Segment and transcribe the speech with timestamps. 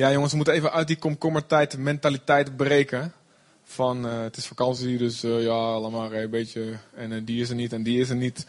[0.00, 3.12] Ja, jongens, we moeten even uit die komkommertijd mentaliteit breken.
[3.64, 6.78] Van uh, het is vakantie, dus uh, ja, maar een beetje.
[6.94, 8.46] En uh, die is er niet en die is er niet.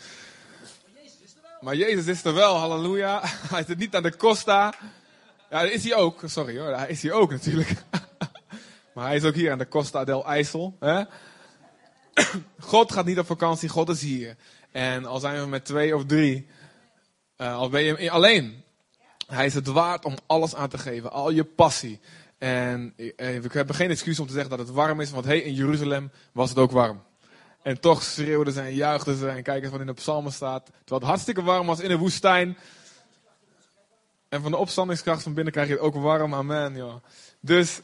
[1.62, 3.22] Maar Jezus is er wel, halleluja.
[3.54, 4.74] Hij zit niet aan de Costa.
[5.50, 6.22] Ja, is hij ook.
[6.26, 7.74] Sorry hoor, hij is hij ook natuurlijk.
[8.94, 10.76] maar hij is ook hier aan de Costa del IJssel.
[10.79, 11.04] Hè?
[12.60, 14.36] God gaat niet op vakantie, God is hier.
[14.72, 16.48] En al zijn we met twee of drie,
[17.38, 18.61] al ben je alleen.
[19.32, 22.00] Hij is het waard om alles aan te geven, al je passie.
[22.38, 25.54] En we hebben geen excuus om te zeggen dat het warm is, want hey, in
[25.54, 27.04] Jeruzalem was het ook warm.
[27.62, 30.66] En toch schreeuwden ze en juichten ze en kijk eens wat in de psalmen staat.
[30.66, 32.58] Terwijl het hartstikke warm was in de woestijn.
[34.30, 36.76] En van de opstandingskracht van binnen krijg je het ook warm, amen.
[36.76, 37.02] Ja.
[37.40, 37.82] Dus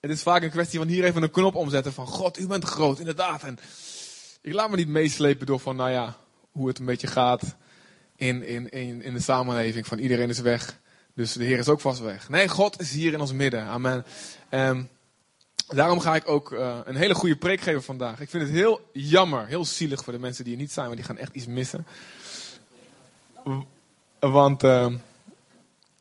[0.00, 2.64] het is vaak een kwestie van hier even een knop omzetten van God, u bent
[2.64, 3.42] groot, inderdaad.
[3.42, 3.58] En
[4.40, 6.16] ik laat me niet meeslepen door van, nou ja,
[6.50, 7.56] hoe het een beetje gaat
[8.16, 9.86] in, in, in, in de samenleving.
[9.86, 10.78] Van iedereen is weg,
[11.14, 12.28] dus de Heer is ook vast weg.
[12.28, 14.04] Nee, God is hier in ons midden, amen.
[14.50, 14.88] Um,
[15.66, 18.20] Daarom ga ik ook uh, een hele goede preek geven vandaag.
[18.20, 20.96] Ik vind het heel jammer, heel zielig voor de mensen die er niet zijn, maar
[20.96, 21.86] die gaan echt iets missen.
[24.18, 24.92] Want uh,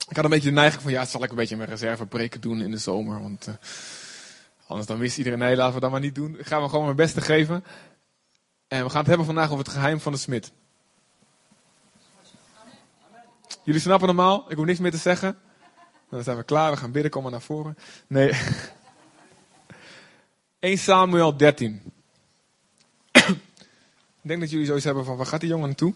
[0.09, 2.61] ik had een beetje de neiging van, ja, zal ik een beetje mijn reservepreken doen
[2.61, 3.21] in de zomer.
[3.21, 3.53] Want uh,
[4.67, 6.39] anders dan wist iedereen, nee, laten we dat maar niet doen.
[6.39, 7.63] Ik ga me gewoon mijn beste geven.
[8.67, 10.51] En we gaan het hebben vandaag over het geheim van de smid.
[13.65, 15.37] Jullie snappen normaal, ik hoef niks meer te zeggen.
[16.09, 17.77] Dan zijn we klaar, we gaan bidden, kom naar voren.
[18.07, 18.31] Nee.
[20.59, 21.81] 1 Samuel 13.
[24.21, 25.93] Ik denk dat jullie zoiets hebben van, waar gaat die jongen naartoe?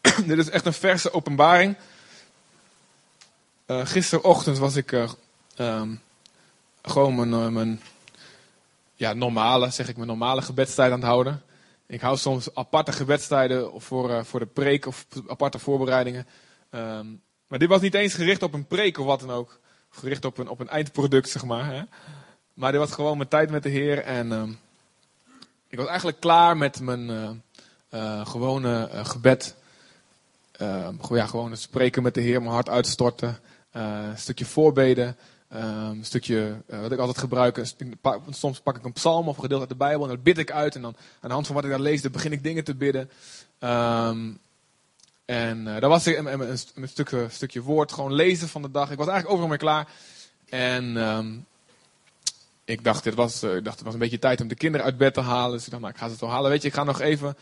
[0.26, 1.76] Dit is echt een verse openbaring.
[3.66, 5.10] Uh, gisterochtend was ik uh,
[5.58, 6.00] um,
[6.82, 7.80] gewoon mijn, uh, mijn
[8.94, 11.42] ja, normale, zeg ik, mijn normale gebedstijd aan het houden.
[11.86, 16.26] Ik hou soms aparte gebedstijden voor, voor de preek of aparte voorbereidingen.
[16.70, 19.60] Um, maar dit was niet eens gericht op een preek of wat dan ook.
[19.90, 21.66] Gericht op een, op een eindproduct, zeg maar.
[21.66, 21.82] Hè?
[22.54, 24.02] Maar dit was gewoon mijn tijd met de Heer.
[24.02, 24.58] En um,
[25.68, 27.42] ik was eigenlijk klaar met mijn
[28.24, 29.56] gewone gebed.
[31.08, 33.38] ja, gewoon het spreken met de Heer, mijn hart uitstorten.
[33.82, 35.16] Een stukje voorbeden.
[35.54, 37.74] Um, een stukje uh, wat ik altijd gebruik.
[38.30, 40.50] Soms pak ik een psalm of een gedeelte uit de Bijbel en dat bid ik
[40.50, 40.74] uit.
[40.74, 43.10] En dan aan de hand van wat ik daar lees, begin ik dingen te bidden.
[43.60, 44.38] Um,
[45.24, 48.90] en uh, daar was ik een, stukje, stukje woord, gewoon lezen van de dag.
[48.90, 49.88] Ik was eigenlijk overal mee klaar.
[50.48, 51.46] En um,
[52.64, 54.98] ik dacht, dit was, ik dacht, het was een beetje tijd om de kinderen uit
[54.98, 55.52] bed te halen.
[55.52, 56.50] Dus ik dacht, nou, ik ga ze toch halen.
[56.50, 57.36] Weet je, ik ga nog even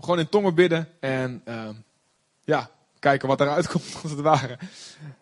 [0.00, 0.88] gewoon in tongen bidden.
[1.00, 1.42] En
[2.44, 4.58] ja, kijken wat eruit komt, als het ware.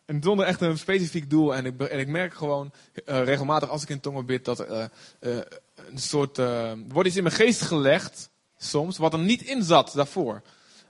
[0.05, 1.55] En zonder echt een specifiek doel.
[1.55, 4.85] En ik, en ik merk gewoon uh, regelmatig als ik in tongen bid dat uh,
[5.21, 6.39] een soort.
[6.39, 10.43] er wordt iets in mijn geest gelegd, soms, wat er niet in zat daarvoor.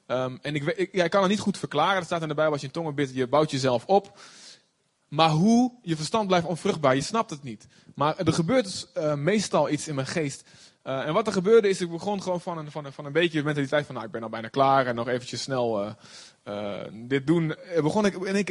[0.07, 1.97] Um, en ik, ik, kan het niet goed verklaren.
[1.97, 4.19] Dat staat in de Bijbel als je in tongen bidt, je bouwt jezelf op.
[5.09, 7.67] Maar hoe je verstand blijft onvruchtbaar, je snapt het niet.
[7.95, 8.87] Maar er gebeurt dus,
[9.17, 10.49] meestal iets in mijn geest.
[10.83, 13.43] en wat er gebeurde is, ik begon gewoon van een, van een, van een beetje
[13.43, 15.97] mentaliteit van, nou ik ben al bijna klaar en nog eventjes snel
[16.93, 18.45] dit doen, eh, begon ik in één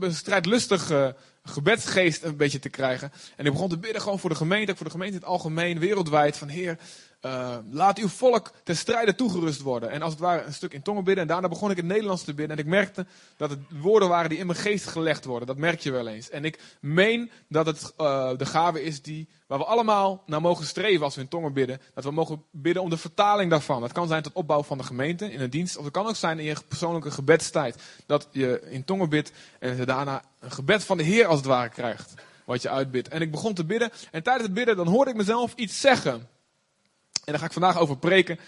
[0.00, 1.08] een strijdlustig uh,
[1.42, 3.12] gebedsgeest een beetje te krijgen.
[3.36, 5.78] En ik begon te bidden gewoon voor de gemeente, voor de gemeente in het algemeen,
[5.78, 6.36] wereldwijd.
[6.36, 6.78] Van Heer,
[7.22, 9.90] uh, laat uw volk ten strijde toegerust worden.
[9.90, 11.22] En als het ware een stuk in tongen bidden.
[11.22, 12.56] En daarna begon ik het Nederlands te bidden.
[12.56, 15.46] En ik merkte dat het woorden waren die in mijn geest gelegd worden.
[15.46, 16.30] Dat merk je wel eens.
[16.30, 20.66] En ik meen dat het uh, de gave is die, waar we allemaal naar mogen
[20.66, 21.80] streven als we in tongen bidden.
[21.94, 23.80] Dat we mogen bidden om de vertaling daarvan.
[23.80, 25.76] Dat kan zijn tot opbouw van de gemeente in een dienst.
[25.76, 27.82] Of het kan ook zijn in je persoonlijke gebedstijd.
[28.06, 31.68] Dat je in tongen bidt en daarna een gebed van de Heer als het ware
[31.68, 32.14] krijgt.
[32.44, 33.08] Wat je uitbidt.
[33.08, 33.90] En ik begon te bidden.
[34.10, 36.12] En tijdens het bidden dan hoorde ik mezelf iets zeggen.
[36.12, 38.38] En daar ga ik vandaag over preken.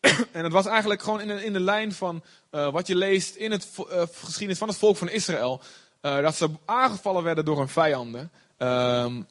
[0.32, 3.34] en het was eigenlijk gewoon in de, in de lijn van uh, wat je leest
[3.34, 5.60] in het uh, geschiedenis van het volk van Israël.
[6.02, 8.30] Uh, dat ze aangevallen werden door hun vijanden.
[8.58, 9.26] Um,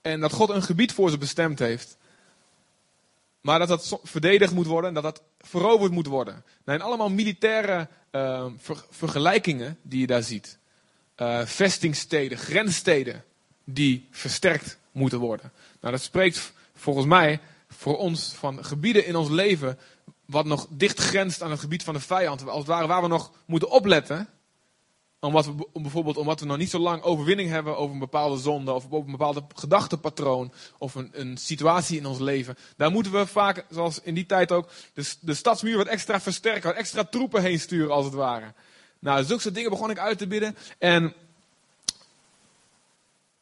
[0.00, 1.96] en dat God een gebied voor ze bestemd heeft.
[3.40, 6.34] Maar dat dat verdedigd moet worden en dat dat veroverd moet worden.
[6.34, 10.58] Nou, zijn allemaal militaire ehm, ver, vergelijkingen die je daar ziet.
[11.44, 13.24] Vestingsteden, grenssteden
[13.64, 15.52] die versterkt moeten worden.
[15.80, 19.78] Nou, dat spreekt volgens mij voor ons van gebieden in ons leven
[20.26, 22.48] wat nog dicht grenst aan het gebied van de vijand.
[22.48, 24.28] Als het ware waar we nog moeten opletten.
[25.20, 28.72] Omdat we, bijvoorbeeld omdat we nog niet zo lang overwinning hebben over een bepaalde zonde.
[28.72, 30.52] Of over een bepaalde gedachtepatroon.
[30.78, 32.56] Of een, een situatie in ons leven.
[32.76, 36.68] Daar moeten we vaak, zoals in die tijd ook, de, de stadsmuur wat extra versterken.
[36.68, 38.54] Wat extra troepen heen sturen als het ware.
[39.04, 40.56] Nou, zulke dingen begon ik uit te bidden.
[40.78, 41.14] En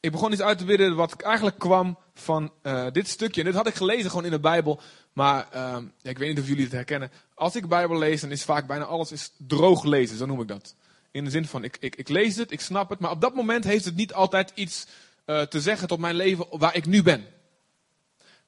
[0.00, 3.40] ik begon iets uit te bidden wat eigenlijk kwam van uh, dit stukje.
[3.40, 4.80] En dit had ik gelezen gewoon in de Bijbel.
[5.12, 7.10] Maar ja, ik weet niet of jullie het herkennen.
[7.34, 10.16] Als ik Bijbel lees, dan is vaak bijna alles is droog lezen.
[10.16, 10.74] Zo noem ik dat.
[11.10, 12.98] In de zin van, ik, ik, ik lees het, ik snap het.
[12.98, 14.86] Maar op dat moment heeft het niet altijd iets
[15.26, 17.26] uh, te zeggen tot mijn leven waar ik nu ben.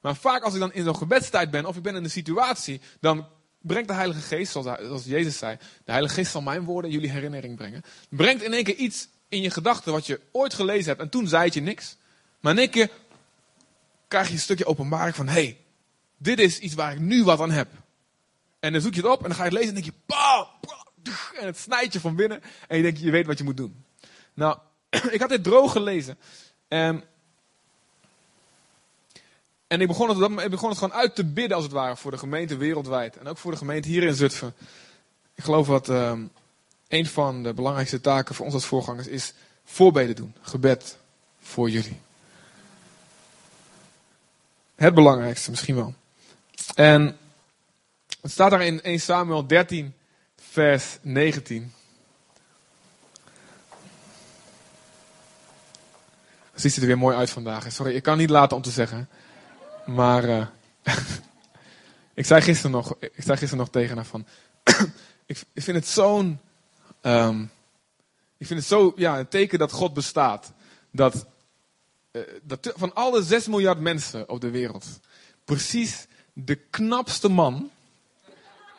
[0.01, 2.81] Maar vaak als ik dan in zo'n gebedstijd ben, of ik ben in een situatie,
[2.99, 3.27] dan
[3.67, 7.55] brengt de Heilige Geest, zoals, Jezus zei, de Heilige Geest zal mijn woorden jullie herinnering
[7.55, 7.81] brengen.
[8.09, 11.27] Brengt in één keer iets in je gedachten wat je ooit gelezen hebt en toen
[11.27, 11.97] zei het je niks.
[12.39, 12.89] Maar in één keer
[14.07, 15.57] krijg je een stukje openbaring van, hé, hey,
[16.17, 17.67] dit is iets waar ik nu wat aan heb.
[18.59, 20.01] En dan zoek je het op en dan ga je het lezen en denk je,
[20.05, 20.47] bah,
[21.39, 23.85] en het snijdt je van binnen en je denkt, je weet wat je moet doen.
[24.33, 24.57] Nou,
[25.15, 26.17] ik had dit droog gelezen
[26.67, 27.03] en,
[29.67, 32.57] en ik, begon het, het gewoon uit te bidden als het ware voor de gemeente
[32.57, 33.17] wereldwijd.
[33.17, 34.53] En ook voor de gemeente hier in Zutphen.
[35.35, 35.89] Ik geloof dat...
[35.89, 36.13] Uh,
[36.87, 39.33] een van de belangrijkste taken voor ons als voorgangers is
[39.63, 40.35] voorbeden doen.
[40.41, 40.97] Gebed
[41.39, 41.99] voor jullie.
[44.75, 45.93] Het belangrijkste misschien wel.
[46.75, 47.17] En
[48.21, 49.93] het staat daar in 1 Samuel 13,
[50.35, 51.73] vers 19.
[56.51, 57.71] Het ziet er weer mooi uit vandaag.
[57.71, 59.09] Sorry, ik kan niet laten om te zeggen.
[59.85, 60.47] Maar uh,
[62.13, 64.25] ik, zei gisteren nog, ik zei gisteren nog tegen haar van...
[65.25, 66.39] ik, ik vind het zo'n
[67.05, 67.51] Um,
[68.37, 70.53] ik vind het zo ja, een teken dat God bestaat.
[70.91, 71.25] Dat,
[72.11, 74.85] uh, dat van alle 6 miljard mensen op de wereld,
[75.43, 77.71] precies de knapste man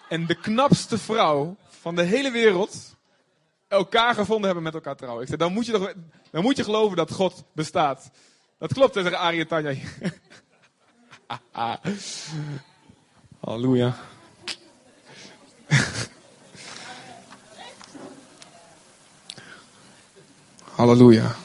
[0.08, 2.94] en de knapste vrouw van de hele wereld
[3.68, 5.22] elkaar gevonden hebben met elkaar trouwen.
[5.22, 5.92] Ik zei, dan moet je, toch,
[6.30, 8.10] dan moet je geloven dat God bestaat.
[8.58, 9.70] Dat klopt, tegen Arie Tanja.
[13.40, 13.96] Halleluja.
[20.74, 21.36] Halleluja.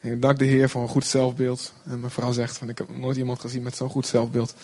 [0.00, 1.72] Ik dank de Heer voor een goed zelfbeeld.
[1.84, 4.54] En mijn vrouw zegt van ik heb nooit iemand gezien met zo'n goed zelfbeeld.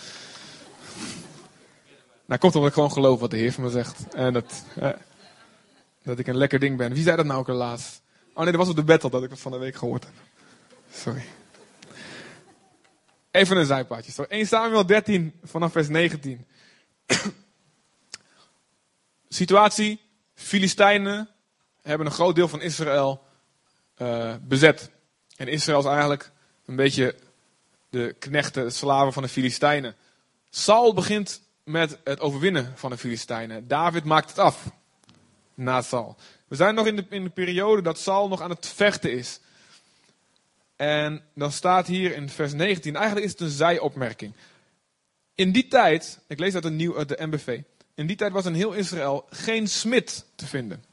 [2.27, 4.15] Nou, komt omdat ik gewoon geloof wat de Heer van me zegt.
[4.15, 4.91] En dat, eh,
[6.03, 6.93] dat ik een lekker ding ben.
[6.93, 8.03] Wie zei dat nou ook al laatst?
[8.35, 10.15] Oh nee, dat was op de battle dat ik het van de week gehoord heb.
[10.93, 11.25] Sorry.
[13.33, 14.13] Even een zijpaadje.
[14.13, 16.47] Zo, 1 Samuel 13 vanaf vers 19.
[19.29, 20.01] Situatie,
[20.35, 21.29] Filistijnen
[21.83, 23.25] hebben een groot deel van Israël
[23.99, 24.91] uh, bezet.
[25.37, 26.31] En Israël is eigenlijk
[26.67, 27.15] een beetje
[27.91, 29.97] de knechten, de slaven van de Filistijnen.
[30.51, 33.69] Saul begint met het overwinnen van de Filistijnen.
[33.69, 34.71] David maakt het af
[35.55, 36.17] na Saul.
[36.49, 39.41] We zijn nog in de, in de periode dat Saul nog aan het vechten is.
[40.83, 44.33] En dan staat hier in vers 19, eigenlijk is het een zijopmerking.
[45.35, 47.61] In die tijd, ik lees uit de, nieuw, uit de MBV.
[47.95, 50.85] In die tijd was in heel Israël geen smid te vinden.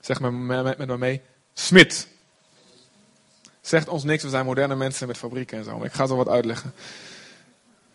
[0.00, 1.20] Zeg maar met, met me mee.
[1.54, 2.08] Smit.
[3.60, 5.82] Zegt ons niks, we zijn moderne mensen met fabrieken en zo.
[5.82, 6.72] Ik ga wel wat uitleggen.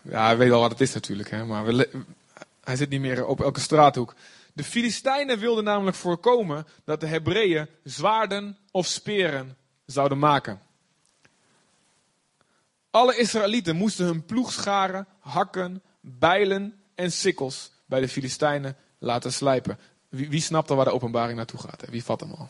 [0.01, 1.29] Ja, hij weet al wat het is natuurlijk.
[1.29, 1.89] Hè, maar we,
[2.63, 4.15] hij zit niet meer op elke straathoek.
[4.53, 9.59] De Filistijnen wilden namelijk voorkomen dat de Hebreeën zwaarden of speren
[9.91, 10.61] zouden maken.
[12.91, 19.79] Alle Israëlieten moesten hun ploegscharen, hakken, bijlen en sikkels bij de Filistijnen laten slijpen.
[20.09, 21.89] Wie, wie snapt al waar de openbaring naartoe gaat?
[21.89, 22.49] Wie vat hem al?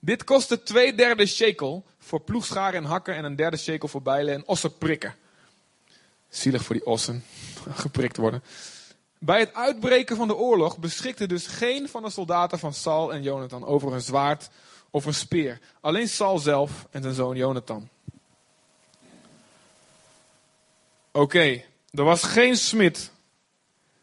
[0.00, 4.34] Dit kostte twee derde shekel voor ploegscharen en hakken en een derde shekel voor bijlen
[4.34, 5.14] en ossen prikken.
[6.28, 7.24] Zielig voor die ossen,
[7.84, 8.42] geprikt worden.
[9.18, 13.22] Bij het uitbreken van de oorlog beschikte dus geen van de soldaten van Saul en
[13.22, 14.48] Jonathan over een zwaard
[14.90, 15.60] of een speer.
[15.80, 17.88] Alleen Saul zelf en zijn zoon Jonathan.
[21.12, 23.10] Oké, er was geen smid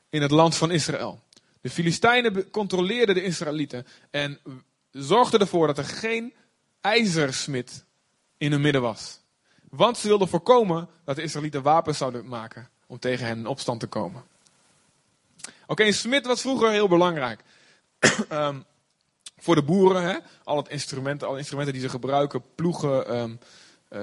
[0.10, 1.24] in het land van Israël.
[1.62, 4.40] De Filistijnen controleerden de Israëlieten en
[4.92, 6.34] zorgden ervoor dat er geen
[6.82, 7.84] ijzersmid
[8.38, 9.20] in hun midden was.
[9.70, 13.80] Want ze wilden voorkomen dat de Israëlieten wapens zouden maken om tegen hen in opstand
[13.80, 14.24] te komen.
[15.68, 17.40] Oké, een smid was vroeger heel belangrijk.
[18.32, 18.66] um,
[19.38, 20.16] voor de boeren, hè?
[20.44, 23.40] Al het instrumenten, alle instrumenten die ze gebruiken, ploegen, um,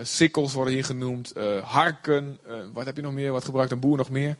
[0.02, 3.80] sikkels worden hier genoemd, uh, harken, uh, wat heb je nog meer, wat gebruikt een
[3.80, 4.36] boer nog meer?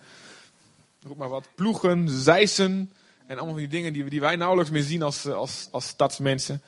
[1.03, 2.93] Roep maar wat, ploegen, zeisen,
[3.27, 6.63] en allemaal die dingen die, die wij nauwelijks meer zien als, eh, als, als stadsmensen.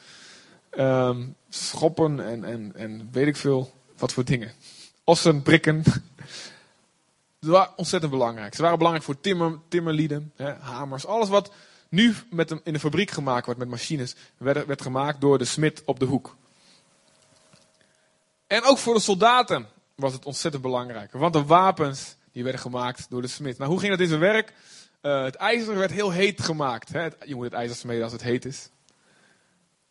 [0.78, 4.52] Um, schoppen en, en, en weet ik veel wat voor dingen.
[5.04, 5.82] Ossen, prikken.
[7.40, 8.54] Dat waren ontzettend belangrijk.
[8.54, 11.06] Ze waren belangrijk voor timmer, timmerlieden, hè, hamers.
[11.06, 11.52] Alles wat
[11.94, 15.82] nu met in de fabriek gemaakt wordt met machines, werd, werd gemaakt door de smid
[15.84, 16.36] op de hoek.
[18.46, 21.12] En ook voor de soldaten was het ontzettend belangrijk.
[21.12, 23.58] Want de wapens die werden gemaakt door de smid.
[23.58, 24.52] Nou, hoe ging dat in zijn werk?
[25.02, 26.88] Uh, het ijzer werd heel heet gemaakt.
[26.88, 27.08] Hè?
[27.24, 28.68] Je moet het ijzer smeden als het heet is.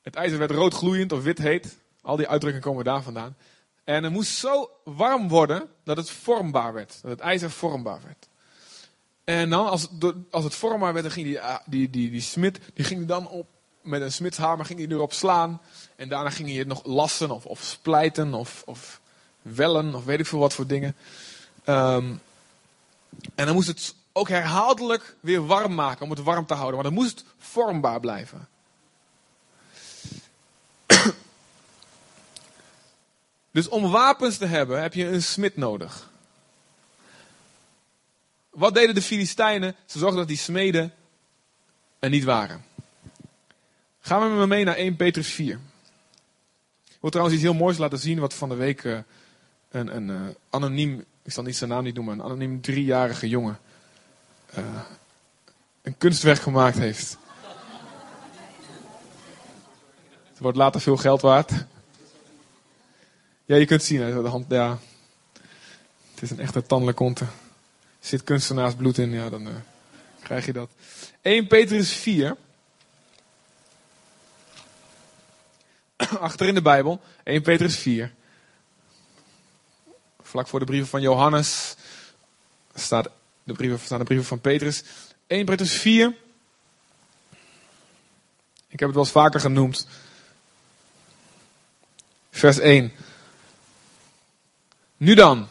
[0.01, 1.77] Het ijzer werd rood gloeiend of wit heet.
[2.01, 3.35] Al die uitdrukkingen komen daar vandaan.
[3.83, 6.99] En het moest zo warm worden dat het vormbaar werd.
[7.01, 8.27] Dat het ijzer vormbaar werd.
[9.23, 12.21] En dan, als, het- als het vormbaar werd, dan ging die, ah, die, die, die
[12.21, 13.47] smid, die ging dan op,
[13.81, 15.61] met een smidshamer ging hij erop slaan.
[15.95, 19.01] En daarna ging hij het nog lassen of, of splijten of, of
[19.41, 20.95] wellen of weet ik veel wat voor dingen.
[21.63, 22.15] Ehm,
[23.35, 26.75] en dan moest het ook herhaaldelijk weer warm maken om het warm te houden.
[26.75, 28.47] Maar het moest vormbaar blijven.
[33.51, 36.11] Dus om wapens te hebben heb je een smid nodig.
[38.53, 39.75] Wat deden de Filistijnen?
[39.85, 40.93] Ze zorgden dat die smeden
[41.99, 42.65] er niet waren.
[43.99, 45.59] Gaan we met me mee naar 1 Petrus 4.
[46.85, 48.97] Ik wil trouwens iets heel moois laten zien wat van de week eh,
[49.71, 53.59] een, een eh, anoniem, ik zal niet zijn naam niet noemen, een anoniem driejarige jongen
[54.49, 54.63] eh,
[55.81, 57.17] een kunstwerk gemaakt heeft.
[60.29, 61.51] Het wordt later veel geld waard.
[63.45, 64.79] Ja, je kunt zien, de hand, ja.
[66.13, 67.25] Het is een echte tandlekonte.
[68.03, 69.53] Zit kunstenaarsbloed in, ja, dan eh,
[70.21, 70.69] krijg je dat.
[71.21, 72.37] 1 Petrus 4.
[76.19, 78.13] Achter in de Bijbel, 1 Petrus 4.
[80.21, 81.75] Vlak voor de brieven van Johannes
[82.73, 83.09] staat
[83.43, 84.83] de brieven, staan de brieven van Petrus.
[85.27, 86.15] 1 Petrus 4.
[88.67, 89.87] Ik heb het wel eens vaker genoemd.
[92.31, 92.91] Vers 1.
[94.97, 95.49] Nu dan,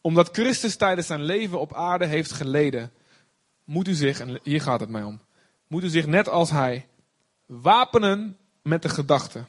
[0.00, 2.92] omdat Christus tijdens zijn leven op aarde heeft geleden,
[3.64, 5.20] moet u zich, en hier gaat het mij om,
[5.66, 6.86] moet u zich net als hij
[7.46, 9.44] wapenen met de gedachte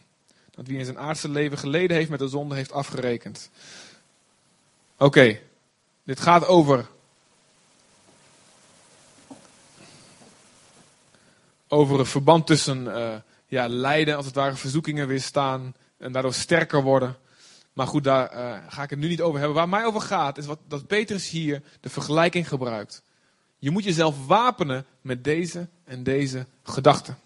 [0.60, 3.50] dat wie in zijn aardse leven geleden heeft met de zonde heeft afgerekend.
[4.98, 5.40] Oké,
[6.04, 6.88] dit gaat over
[11.68, 13.16] over een verband tussen eh,
[13.48, 17.18] ja, lijden, als het ware verzoekingen weerstaan en daardoor sterker worden.
[17.80, 19.58] Maar goed, daar eh, ga ik het nu niet over hebben.
[19.58, 23.04] Waar mij over gaat, is wat, dat Petrus hier de vergelijking gebruikt.
[23.60, 27.18] Je moet jezelf wapenen met deze en deze gedachten.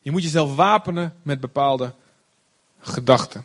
[0.00, 1.94] Je moet jezelf wapenen met bepaalde
[2.80, 3.44] gedachten.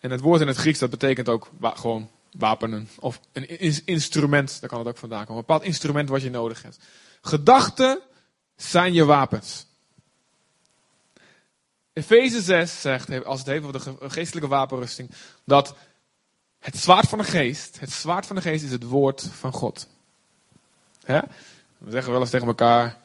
[0.00, 2.88] En het woord in het Grieks dat betekent ook gewoon wapenen.
[2.98, 5.36] Of een in- instrument, daar kan het ook vandaan komen.
[5.36, 6.78] Een bepaald instrument wat je nodig hebt.
[7.20, 8.00] Gedachten
[8.56, 9.68] zijn je wapens.
[11.92, 15.10] Efeze 6 zegt, als het heeft over de ge- geestelijke wapenrusting,
[15.44, 15.74] dat
[16.58, 19.86] het zwaard van de geest, het zwaard van de geest is het woord van God.
[21.78, 22.96] We zeggen wel eens tegen elkaar,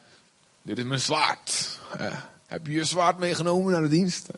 [0.62, 1.78] dit is mijn zwaard.
[2.46, 4.28] Heb je je zwaard meegenomen naar de dienst?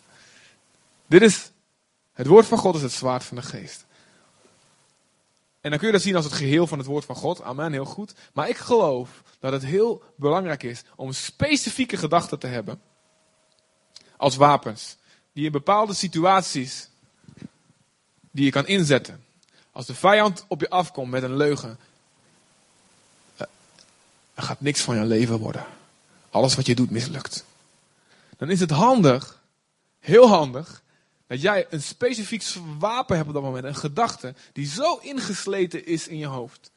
[1.07, 1.51] Dit is,
[2.13, 3.85] het woord van God is het zwaard van de geest.
[5.61, 7.43] En dan kun je dat zien als het geheel van het woord van God.
[7.43, 8.15] Amen, heel goed.
[8.33, 12.81] Maar ik geloof dat het heel belangrijk is om specifieke gedachten te hebben.
[14.19, 14.97] Als wapens.
[15.33, 16.89] Die in bepaalde situaties,
[18.31, 19.25] die je kan inzetten.
[19.73, 21.79] Als de vijand op je afkomt met een leugen.
[23.37, 23.47] eh,
[24.35, 25.67] Er gaat niks van je leven worden.
[26.31, 27.45] Alles wat je doet mislukt.
[28.37, 29.41] Dan is het handig,
[30.01, 30.83] heel handig,
[31.27, 32.45] dat jij een specifiek
[32.79, 33.65] wapen hebt op dat moment.
[33.65, 36.71] Een gedachte die zo ingesleten is in je hoofd.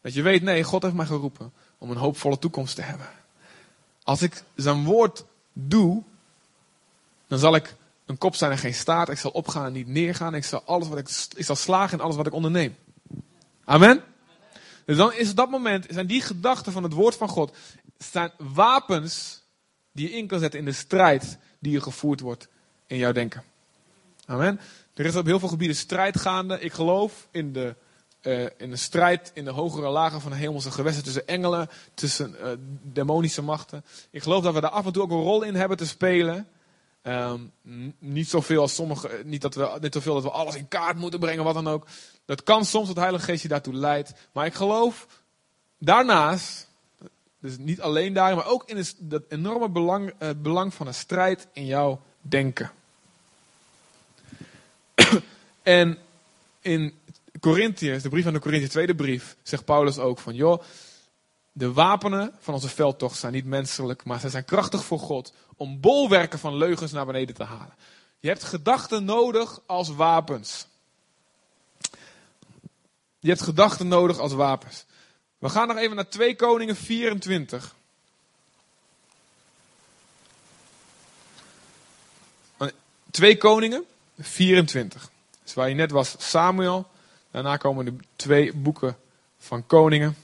[0.00, 3.08] Dat je weet, nee, God heeft mij geroepen om een hoopvolle toekomst te hebben.
[4.02, 6.02] Als ik zijn woord doe,
[7.32, 7.74] dan zal ik
[8.06, 9.08] een kop zijn en geen staart.
[9.08, 10.34] Ik zal opgaan en niet neergaan.
[10.34, 12.76] Ik zal, alles wat ik, ik zal slagen in alles wat ik onderneem.
[13.64, 14.02] Amen?
[14.84, 17.56] Dus dan is dat moment, zijn die gedachten van het woord van God,
[17.98, 19.42] zijn wapens
[19.92, 22.48] die je in kan zetten in de strijd die er gevoerd wordt
[22.86, 23.42] in jouw denken.
[24.26, 24.60] Amen.
[24.94, 26.60] Er is op heel veel gebieden strijd gaande.
[26.60, 27.74] Ik geloof in de,
[28.20, 32.40] eh, in de strijd in de hogere lagen van de hemelse gewesten tussen engelen, tussen
[32.40, 32.50] eh,
[32.82, 33.84] demonische machten.
[34.10, 36.46] Ik geloof dat we daar af en toe ook een rol in hebben te spelen.
[37.08, 40.96] N- niet zoveel als sommige, niet, dat we, niet zoveel dat we alles in kaart
[40.96, 41.86] moeten brengen, wat dan ook.
[42.24, 44.12] Dat kan soms dat Heilige Geest je daartoe leidt.
[44.32, 45.06] Maar ik geloof
[45.78, 46.68] daarnaast,
[47.38, 50.94] dus niet alleen daar, maar ook in het, dat enorme belang, eh, belang van een
[50.94, 52.70] strijd in jouw denken.
[55.62, 55.98] En
[56.60, 56.94] in
[57.40, 60.62] Corinthiërs, de brief aan de Corinthiërs, tweede brief, zegt Paulus ook van, joh,
[61.52, 65.80] de wapenen van onze veldtocht zijn niet menselijk, maar ze zijn krachtig voor God om
[65.80, 67.74] bolwerken van leugens naar beneden te halen.
[68.20, 70.66] Je hebt gedachten nodig als wapens.
[73.18, 74.84] Je hebt gedachten nodig als wapens.
[75.38, 77.74] We gaan nog even naar 2 Koningen 24.
[82.56, 82.68] Oh,
[83.10, 83.84] 2 Koningen
[84.18, 85.10] 24.
[85.42, 86.90] Dus waar je net was Samuel.
[87.30, 88.96] Daarna komen de twee boeken
[89.38, 90.16] van koningen.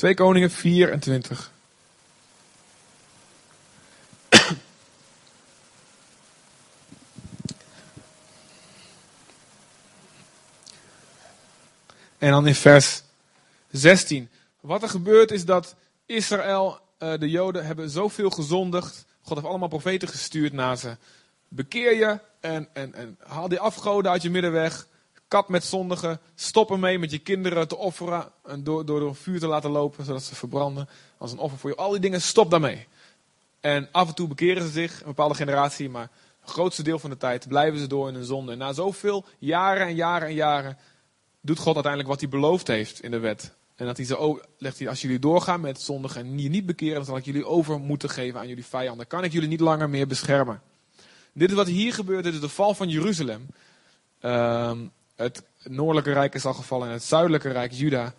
[0.00, 1.50] 2 Koningen 24.
[12.18, 13.02] En dan in vers
[13.70, 14.28] 16.
[14.60, 15.74] Wat er gebeurt is dat
[16.06, 19.04] Israël, uh, de Joden, hebben zoveel gezondigd.
[19.22, 20.96] God heeft allemaal profeten gestuurd naar ze.
[21.48, 24.86] Bekeer je en, en, en haal die afgoden uit je middenweg.
[25.30, 26.20] Kap met zondigen.
[26.34, 28.28] Stop ermee met je kinderen te offeren.
[28.44, 30.88] En door, door, door vuur te laten lopen, zodat ze verbranden.
[31.18, 31.76] Als een offer voor je.
[31.76, 32.86] Al die dingen, stop daarmee.
[33.60, 35.88] En af en toe bekeren ze zich, een bepaalde generatie.
[35.88, 36.10] Maar
[36.40, 38.52] het grootste deel van de tijd blijven ze door in hun zonde.
[38.52, 40.78] En na zoveel jaren en jaren en jaren
[41.40, 43.54] doet God uiteindelijk wat hij beloofd heeft in de wet.
[43.76, 47.04] En dat hij zo legt hij, als jullie doorgaan met zondigen en niet bekeren, dan
[47.04, 49.06] zal ik jullie over moeten geven aan jullie vijanden.
[49.06, 50.62] Kan ik jullie niet langer meer beschermen.
[51.32, 53.46] Dit is wat hier gebeurt, dit is de val van Jeruzalem.
[54.20, 54.72] Uh,
[55.20, 58.14] het noordelijke rijk is al gevallen en het zuidelijke rijk, Juda,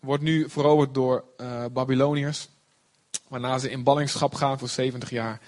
[0.00, 2.48] wordt nu veroverd door uh, Babyloniërs.
[3.28, 5.40] Waarna ze in ballingschap gaan voor 70 jaar.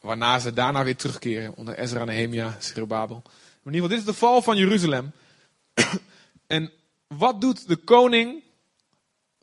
[0.00, 3.22] Waarna ze daarna weer terugkeren onder Ezra, Nehemia, Zerubbabel.
[3.64, 5.12] in ieder geval, dit is de val van Jeruzalem.
[6.46, 6.72] en
[7.06, 8.42] wat doet de koning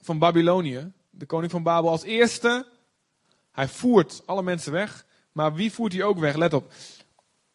[0.01, 2.67] van Babylonië, de koning van Babel, als eerste?
[3.51, 5.05] Hij voert alle mensen weg.
[5.31, 6.35] Maar wie voert hij ook weg?
[6.35, 6.71] Let op.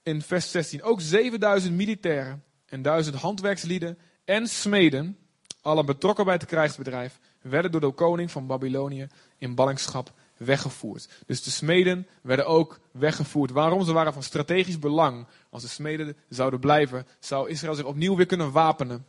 [0.02, 0.82] In vers 16.
[0.82, 5.18] Ook 7000 militairen en 1000 handwerkslieden en smeden,
[5.62, 9.06] alle betrokken bij het krijgsbedrijf, werden door de koning van Babylonië
[9.38, 11.08] in ballingschap weggevoerd.
[11.26, 13.50] Dus de smeden werden ook weggevoerd.
[13.50, 13.84] Waarom?
[13.84, 15.26] Ze waren van strategisch belang.
[15.50, 19.06] Als de smeden zouden blijven, zou Israël zich opnieuw weer kunnen wapenen.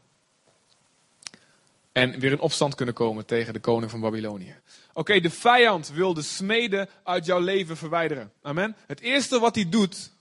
[1.92, 4.56] En weer in opstand kunnen komen tegen de koning van Babylonië.
[4.94, 8.32] Oké, de vijand wil de smeden uit jouw leven verwijderen.
[8.42, 8.76] Amen.
[8.88, 10.12] Het eerste wat hij doet,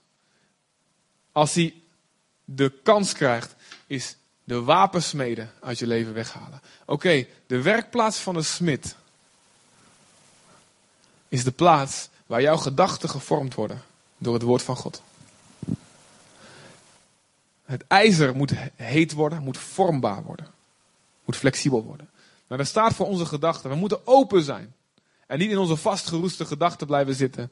[1.31, 1.82] als hij
[2.45, 3.55] de kans krijgt,
[3.87, 6.61] is de wapensmeden uit je leven weghalen.
[6.85, 8.95] Oké, de werkplaats van de smid
[11.29, 13.81] is de plaats waar jouw gedachten gevormd worden
[14.17, 15.01] door het woord van God.
[17.65, 20.47] Het ijzer moet heet worden, moet vormbaar worden,
[21.25, 22.09] moet flexibel worden.
[22.47, 23.69] Maar dat staat voor onze gedachten.
[23.69, 24.73] We moeten open zijn.
[25.27, 27.51] En niet in onze vastgeroeste gedachten blijven zitten.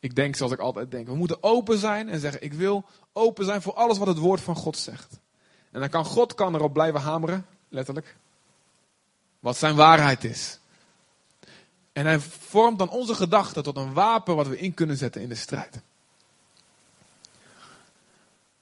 [0.00, 1.06] Ik denk zoals ik altijd denk.
[1.06, 4.40] We moeten open zijn en zeggen: Ik wil open zijn voor alles wat het woord
[4.40, 5.18] van God zegt.
[5.70, 8.16] En dan kan God kan erop blijven hameren, letterlijk.
[9.40, 10.58] Wat zijn waarheid is.
[11.92, 15.28] En hij vormt dan onze gedachten tot een wapen wat we in kunnen zetten in
[15.28, 15.80] de strijd.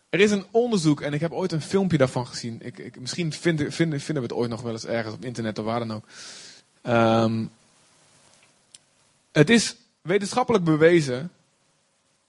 [0.09, 2.59] Er is een onderzoek en ik heb ooit een filmpje daarvan gezien.
[2.63, 5.59] Ik, ik, misschien vinden, vinden, vinden we het ooit nog wel eens ergens op internet
[5.59, 6.05] of waar dan ook.
[6.83, 7.51] Um,
[9.33, 11.33] het is wetenschappelijk bewezen.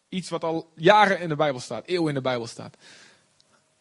[0.09, 2.75] Iets wat al jaren in de Bijbel staat, eeuwen in de Bijbel staat.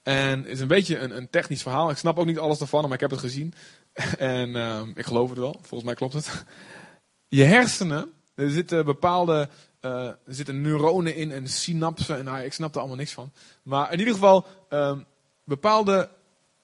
[0.02, 1.90] En is een beetje een, een technisch verhaal.
[1.90, 3.54] Ik snap ook niet alles ervan, maar ik heb het gezien.
[4.18, 6.44] En um, ik geloof het wel, volgens mij klopt het.
[7.28, 9.48] Je hersenen, er zitten bepaalde
[9.84, 12.18] uh, er zitten neuronen in en synapsen.
[12.18, 13.32] En nou, ik snap er allemaal niks van.
[13.62, 15.04] Maar in ieder geval, um,
[15.44, 16.08] bepaalde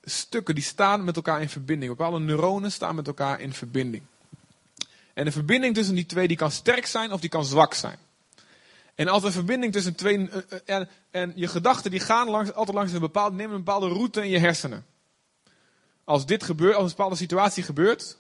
[0.03, 1.91] stukken die staan met elkaar in verbinding.
[1.91, 4.03] Bepaalde neuronen staan met elkaar in verbinding.
[5.21, 7.99] En de verbinding tussen die twee die kan sterk zijn of die kan zwak zijn.
[8.95, 10.19] En als de verbinding tussen twee.
[10.19, 13.89] Uh, uh, en, je gedachten die gaan langs, altijd langs een bepaalde, nemen een bepaalde
[13.89, 14.87] route in je hersenen.
[16.05, 18.19] Als dit gebeurt, als een bepaalde situatie gebeurt,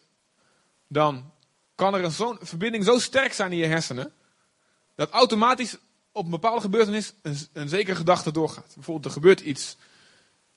[0.89, 1.33] dan
[1.75, 4.13] kan er een verbinding zo sterk zijn in je hersenen,
[4.95, 5.77] dat automatisch
[6.13, 8.73] op een bepaalde gebeurtenis een, een zekere gedachte doorgaat.
[8.75, 9.77] Bijvoorbeeld, er gebeurt iets,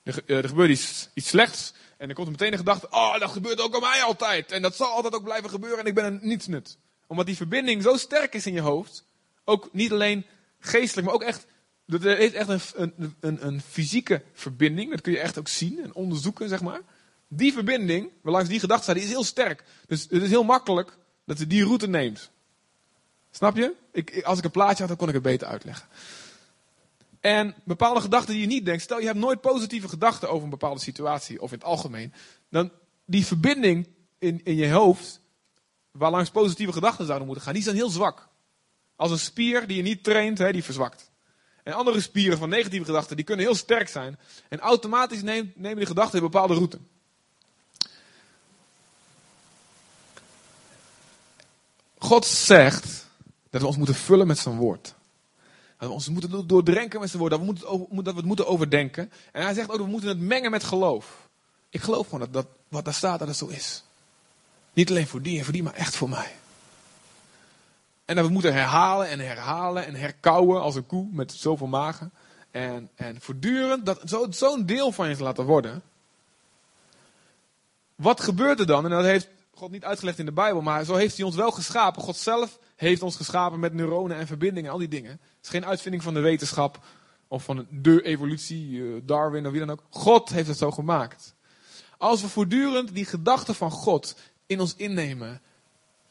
[0.02, 1.72] er, eh, er gebeurt iets, iets slechts,
[2.04, 4.76] en dan komt meteen een gedachte, oh, dat gebeurt ook aan mij altijd, en dat
[4.76, 6.78] zal altijd ook blijven gebeuren, en ik ben een niets nut.
[7.06, 9.04] Omdat die verbinding zo sterk is in je hoofd,
[9.44, 10.26] ook niet alleen
[10.58, 11.46] geestelijk, maar ook echt,
[11.86, 15.82] er is echt een, een, een, een fysieke verbinding, dat kun je echt ook zien
[15.82, 16.80] en onderzoeken, zeg maar.
[17.28, 19.64] Die verbinding, langs die gedachte staat, is heel sterk.
[19.86, 22.30] Dus het is heel makkelijk dat je die route neemt.
[23.30, 23.74] Snap je?
[23.92, 25.88] Ik, als ik een plaatje had, dan kon ik het beter uitleggen.
[27.24, 28.82] En bepaalde gedachten die je niet denkt.
[28.82, 32.12] Stel je hebt nooit positieve gedachten over een bepaalde situatie of in het algemeen.
[32.48, 32.70] Dan
[33.04, 35.20] die verbinding in, in je hoofd,
[35.90, 38.28] waar langs positieve gedachten zouden moeten gaan, die zijn heel zwak.
[38.96, 41.10] Als een spier die je niet traint, die verzwakt.
[41.62, 44.18] En andere spieren van negatieve gedachten, die kunnen heel sterk zijn.
[44.48, 46.78] En automatisch nemen, nemen die gedachten een bepaalde route.
[51.98, 53.06] God zegt
[53.50, 54.94] dat we ons moeten vullen met zijn woord.
[55.84, 57.32] Dat we ons moeten doordrenken met zijn woord.
[57.32, 59.12] Dat we, moeten, dat we het moeten overdenken.
[59.32, 61.28] En hij zegt ook dat we moeten het mengen met geloof.
[61.70, 63.84] Ik geloof gewoon dat, dat wat daar staat, dat het zo is.
[64.72, 66.36] Niet alleen voor die en voor die, maar echt voor mij.
[68.04, 72.12] En dat we moeten herhalen en herhalen en herkauwen als een koe met zoveel magen.
[72.50, 75.82] En, en voortdurend dat zo'n zo deel van je te laten worden.
[77.94, 78.84] Wat gebeurt er dan?
[78.84, 81.50] En dat heeft God niet uitgelegd in de Bijbel, maar zo heeft hij ons wel
[81.50, 82.02] geschapen.
[82.02, 85.10] God zelf heeft ons geschapen met neuronen en verbindingen, al die dingen.
[85.10, 86.84] Het is geen uitvinding van de wetenschap
[87.28, 89.82] of van de evolutie, eh, Darwin of wie dan ook.
[89.90, 91.34] God heeft het zo gemaakt.
[91.98, 95.40] Als we voortdurend die gedachten van God in ons innemen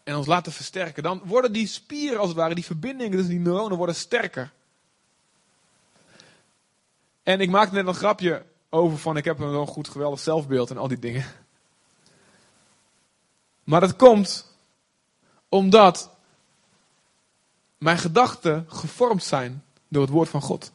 [0.04, 3.40] en ons laten versterken, dan worden die spieren als het ware, die verbindingen tussen die
[3.40, 4.52] neuronen worden sterker.
[7.24, 10.70] En ik maakte net een grapje over van ik heb een wel goed geweldig zelfbeeld
[10.70, 11.26] en al die dingen.
[13.64, 14.58] Maar dat komt
[15.50, 16.13] omdat
[17.84, 20.72] mijn gedachten gevormd zijn door het woord van God.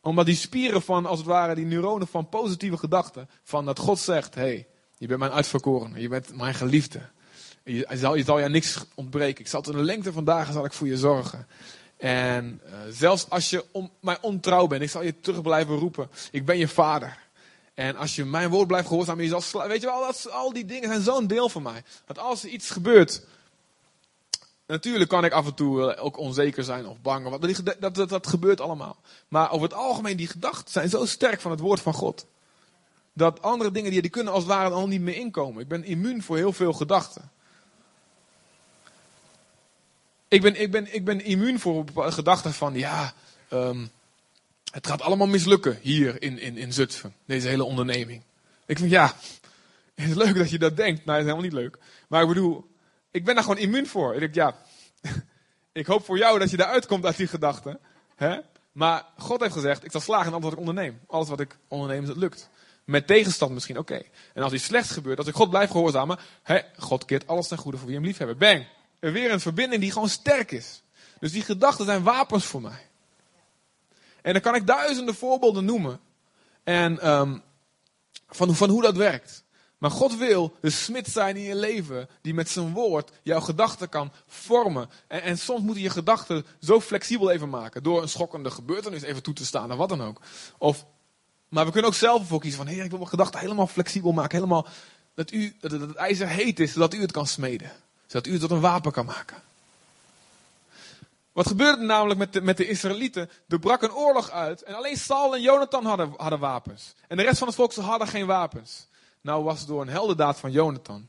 [0.00, 3.98] Omdat die spieren van, als het ware, die neuronen van positieve gedachten, van dat God
[3.98, 4.66] zegt, hé, hey,
[4.98, 7.00] je bent mijn uitverkoren, je bent mijn geliefde.
[7.64, 9.40] Je, zal, je zal je niks ontbreken.
[9.40, 11.46] Ik zal tot de lengte van dagen zal ik voor je zorgen.
[11.96, 16.10] En uh, zelfs als je om, mij ontrouw bent, ik zal je terug blijven roepen.
[16.30, 17.18] Ik ben je vader.
[17.74, 20.88] En als je mijn woord blijft gehoorzamen, je zal weet je wel, al die dingen
[20.88, 21.82] zijn zo'n deel van mij.
[22.04, 23.22] Dat als er iets gebeurt,
[24.66, 27.38] natuurlijk kan ik af en toe eh, ook onzeker zijn of bang.
[27.78, 28.96] Dat, dat, dat gebeurt allemaal.
[29.28, 32.26] Maar over het algemeen, die gedachten zijn zo sterk van het woord van God.
[33.12, 35.62] Dat andere dingen, die, die kunnen als het ware al niet meer inkomen.
[35.62, 37.30] Ik ben immuun voor heel veel gedachten.
[40.28, 43.14] Ik ben, ik ben, ik ben immuun voor gedachten van, ja,
[43.52, 43.90] um,
[44.72, 48.22] het gaat allemaal mislukken hier in, in, in Zutphen, deze hele onderneming.
[48.66, 49.14] Ik vind, ja,
[49.94, 51.04] het is leuk dat je dat denkt.
[51.04, 51.78] Nou, het is helemaal niet leuk.
[52.08, 52.66] Maar ik bedoel,
[53.16, 54.14] ik ben daar gewoon immuun voor.
[54.14, 54.56] Ik denk, ja,
[55.72, 57.80] ik hoop voor jou dat je eruit komt uit die gedachten.
[58.72, 61.00] Maar God heeft gezegd, ik zal slagen in alles wat ik onderneem.
[61.06, 62.48] Alles wat ik onderneem, dat lukt.
[62.84, 64.02] Met tegenstand misschien, oké.
[64.34, 67.58] En als iets slechts gebeurt, als ik God blijf gehoorzamen, hè, God keert alles ten
[67.58, 68.38] goede voor wie hem lief hebben.
[68.38, 68.66] Bang!
[68.98, 70.82] Er weer een verbinding die gewoon sterk is.
[71.18, 72.88] Dus die gedachten zijn wapens voor mij.
[74.22, 76.00] En dan kan ik duizenden voorbeelden noemen.
[76.64, 77.42] En um,
[78.28, 79.44] van, van hoe dat werkt.
[79.86, 83.88] Maar God wil de smid zijn in je leven, die met zijn woord jouw gedachten
[83.88, 84.90] kan vormen.
[85.06, 89.22] En, en soms moeten je gedachten zo flexibel even maken, door een schokkende gebeurtenis even
[89.22, 90.20] toe te staan, of wat dan ook.
[90.58, 90.86] Of,
[91.48, 94.12] maar we kunnen ook zelf ervoor kiezen van, heer, ik wil mijn gedachten helemaal flexibel
[94.12, 94.66] maken, helemaal,
[95.14, 97.72] dat, u, dat het ijzer heet is, zodat u het kan smeden.
[98.06, 99.36] Zodat u het tot een wapen kan maken.
[101.32, 103.30] Wat gebeurde namelijk met de, met de Israëlieten?
[103.48, 106.94] Er brak een oorlog uit en alleen Saul en Jonathan hadden, hadden wapens.
[107.08, 108.86] En de rest van het volk hadden geen wapens.
[109.26, 111.08] Nou was door een heldendaad van Jonathan,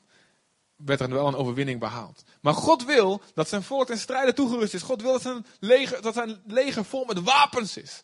[0.75, 2.23] werd er wel een overwinning behaald.
[2.41, 4.81] Maar God wil dat zijn volk ten strijde toegerust is.
[4.81, 8.01] God wil dat zijn leger, dat zijn leger vol met wapens is.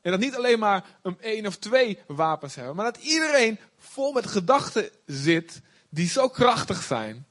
[0.00, 4.12] En dat niet alleen maar een één of twee wapens hebben, maar dat iedereen vol
[4.12, 7.26] met gedachten zit die zo krachtig zijn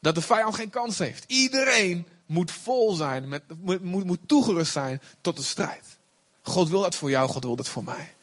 [0.00, 1.24] dat de vijand geen kans heeft.
[1.26, 5.98] Iedereen moet vol zijn, met, moet, moet toegerust zijn tot de strijd.
[6.42, 8.15] God wil dat voor jou, God wil dat voor mij.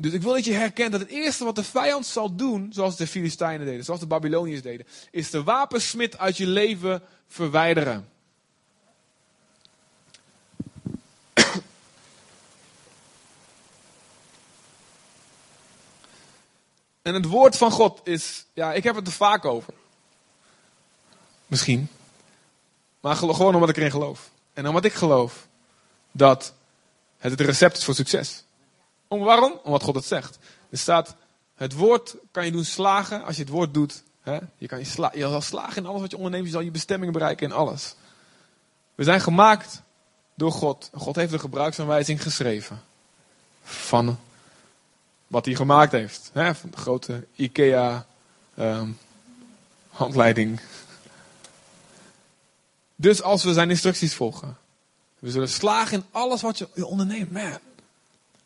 [0.00, 2.96] Dus ik wil dat je herkent dat het eerste wat de vijand zal doen, zoals
[2.96, 8.08] de Filistijnen deden, zoals de Babyloniërs deden, is de wapensmid uit je leven verwijderen.
[17.02, 19.74] En het woord van God is, ja, ik heb het er vaak over.
[21.46, 21.88] Misschien.
[23.00, 24.30] Maar gewoon omdat ik erin geloof.
[24.52, 25.48] En omdat ik geloof
[26.12, 26.52] dat
[27.18, 28.44] het het recept is voor succes.
[29.10, 29.60] Om, waarom?
[29.62, 30.38] Omdat God het zegt.
[30.70, 31.14] Er staat,
[31.54, 34.02] het woord kan je doen slagen als je het woord doet.
[34.20, 34.38] Hè?
[34.56, 36.44] Je, kan je, sla, je zal slagen in alles wat je onderneemt.
[36.46, 37.94] Je zal je bestemming bereiken in alles.
[38.94, 39.82] We zijn gemaakt
[40.34, 40.90] door God.
[40.94, 42.82] God heeft de gebruiksaanwijzing geschreven.
[43.62, 44.18] Van
[45.26, 46.30] wat hij gemaakt heeft.
[46.32, 46.54] Hè?
[46.54, 48.06] Van de grote IKEA
[48.58, 48.98] um,
[49.88, 50.60] handleiding.
[52.96, 54.56] Dus als we zijn instructies volgen.
[55.18, 57.30] We zullen slagen in alles wat je onderneemt.
[57.30, 57.58] Man.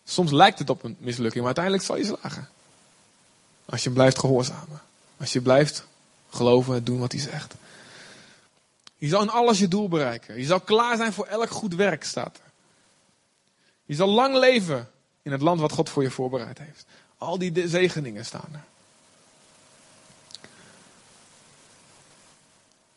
[0.05, 2.49] Soms lijkt het op een mislukking, maar uiteindelijk zal je slagen.
[3.64, 4.83] Als je blijft gehoorzamen.
[5.17, 5.87] Als je blijft
[6.31, 7.55] geloven en doen wat hij zegt.
[8.97, 10.38] Je zal in alles je doel bereiken.
[10.38, 12.53] Je zal klaar zijn voor elk goed werk, staat er.
[13.85, 14.90] Je zal lang leven
[15.23, 16.87] in het land wat God voor je voorbereid heeft.
[17.19, 18.64] Al die zegeningen staan er.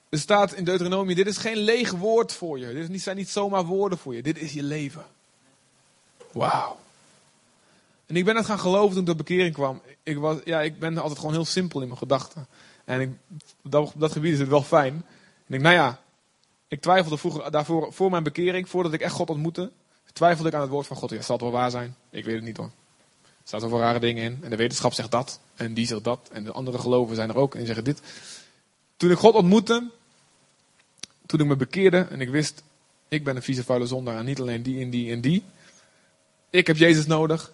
[0.10, 2.88] Er staat in Deuteronomie, dit is geen leeg woord voor je.
[2.88, 4.22] Dit zijn niet zomaar woorden voor je.
[4.22, 5.06] Dit is je leven.
[6.32, 6.80] Wauw.
[8.08, 9.82] En ik ben het gaan geloven toen ik tot bekering kwam.
[10.04, 12.48] Ik, was, ja, ik ben altijd gewoon heel simpel in mijn gedachten.
[12.86, 13.10] En ik,
[13.64, 15.06] dat, gebied is het wel fijn.
[15.48, 16.02] En ik nou ja,
[16.68, 19.72] ik twijfelde vroeger, daarvoor, voor mijn bekering, voordat ik echt God ontmoette,
[20.14, 21.10] twijfelde ik aan het woord van God.
[21.10, 21.96] Ja, zal het wel waar zijn?
[22.10, 22.72] Ik weet het niet hoor.
[23.24, 24.40] Er staat wel rare dingen in.
[24.42, 25.40] En de wetenschap zegt dat.
[25.56, 26.30] En die zegt dat.
[26.32, 28.02] En de andere geloven zijn er ook en zeggen dit.
[28.98, 29.90] Toen ik God ontmoette,
[31.26, 32.64] toen ik me bekeerde en ik wist,
[33.08, 35.44] ik ben een vieze vuile zondaar en niet alleen die en die en die.
[36.50, 37.52] Ik heb Jezus nodig.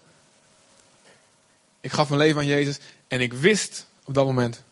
[1.84, 4.64] Ik gaf mijn leven aan Jezus en ik wist op dat moment,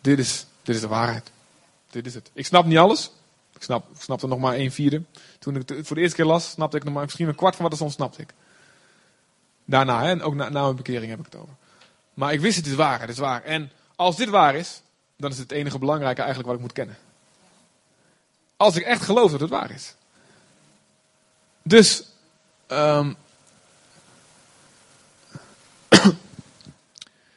[0.00, 1.30] dit is Dit is de waarheid.
[1.90, 2.30] Dit is het.
[2.32, 3.10] Ik snap niet alles.
[3.54, 5.02] Ik snap, ik snapte nog maar een vierde.
[5.38, 7.54] Toen ik het voor de eerste keer las, snapte ik nog maar misschien een kwart
[7.54, 8.32] van wat er stond, snapte ik.
[9.64, 11.54] Daarna, hè, en ook na, na mijn bekering heb ik het over.
[12.14, 13.42] Maar ik wist het is waar, het is waar.
[13.42, 14.82] En als dit waar is,
[15.16, 16.96] dan is het enige belangrijke eigenlijk wat ik moet kennen.
[18.56, 19.94] Als ik echt geloof dat het waar is.
[21.62, 22.04] Dus,
[22.68, 23.16] um,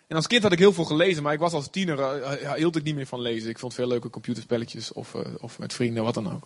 [0.08, 2.76] en als kind had ik heel veel gelezen, maar ik was als tiener, uh, hield
[2.76, 3.50] ik niet meer van lezen.
[3.50, 6.44] Ik vond veel leuke computerspelletjes of, uh, of met vrienden, wat dan ook.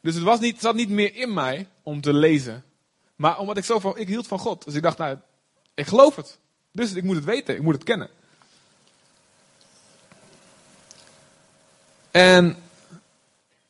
[0.00, 2.64] Dus het, was niet, zat niet meer in mij om te lezen.
[3.16, 4.64] Maar omdat ik zo van, ik hield van God.
[4.64, 5.18] Dus ik dacht, nou,
[5.74, 6.38] ik geloof het.
[6.72, 8.10] Dus ik moet het weten, ik moet het kennen.
[12.10, 12.56] En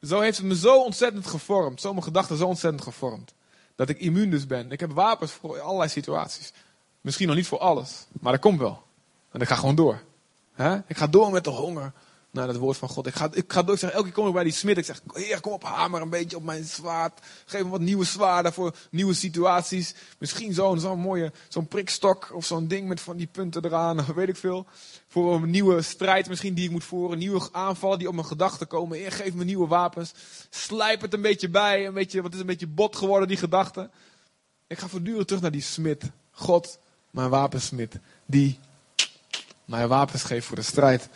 [0.02, 1.80] zo heeft het me zo ontzettend gevormd.
[1.80, 3.34] Zo mijn gedachten zo ontzettend gevormd.
[3.76, 4.72] Dat ik immuun dus ben.
[4.72, 6.52] Ik heb wapens voor allerlei situaties.
[7.04, 8.06] Misschien nog niet voor alles.
[8.20, 8.82] Maar dat komt wel.
[9.30, 10.02] En ik ga gewoon door.
[10.86, 11.92] Ik ga door met de honger
[12.30, 13.06] naar het woord van God.
[13.06, 14.78] Ik ga, ik ga door, ik zeg, elke keer kom ik bij die smid.
[14.78, 17.20] Ik zeg, heer, kom op, hamer een beetje op mijn zwaard.
[17.44, 19.94] Geef me wat nieuwe zwaarden voor nieuwe situaties.
[20.18, 24.28] Misschien zo'n zo'n mooie, zo'n prikstok of zo'n ding met van die punten eraan, weet
[24.28, 24.66] ik veel.
[25.08, 27.18] Voor een nieuwe strijd misschien die ik moet voeren.
[27.18, 28.98] Nieuwe aanvallen die op mijn gedachten komen.
[28.98, 30.12] Heer, geef me nieuwe wapens.
[30.50, 31.86] Slijp het een beetje bij.
[31.86, 33.90] Een beetje, wat is een beetje bot geworden, die gedachten.
[34.66, 36.10] Ik ga voortdurend terug naar die smid.
[36.30, 36.78] God,
[37.14, 37.98] mijn wapensmid.
[38.26, 38.58] Die
[39.64, 41.08] mij wapens geeft voor de strijd.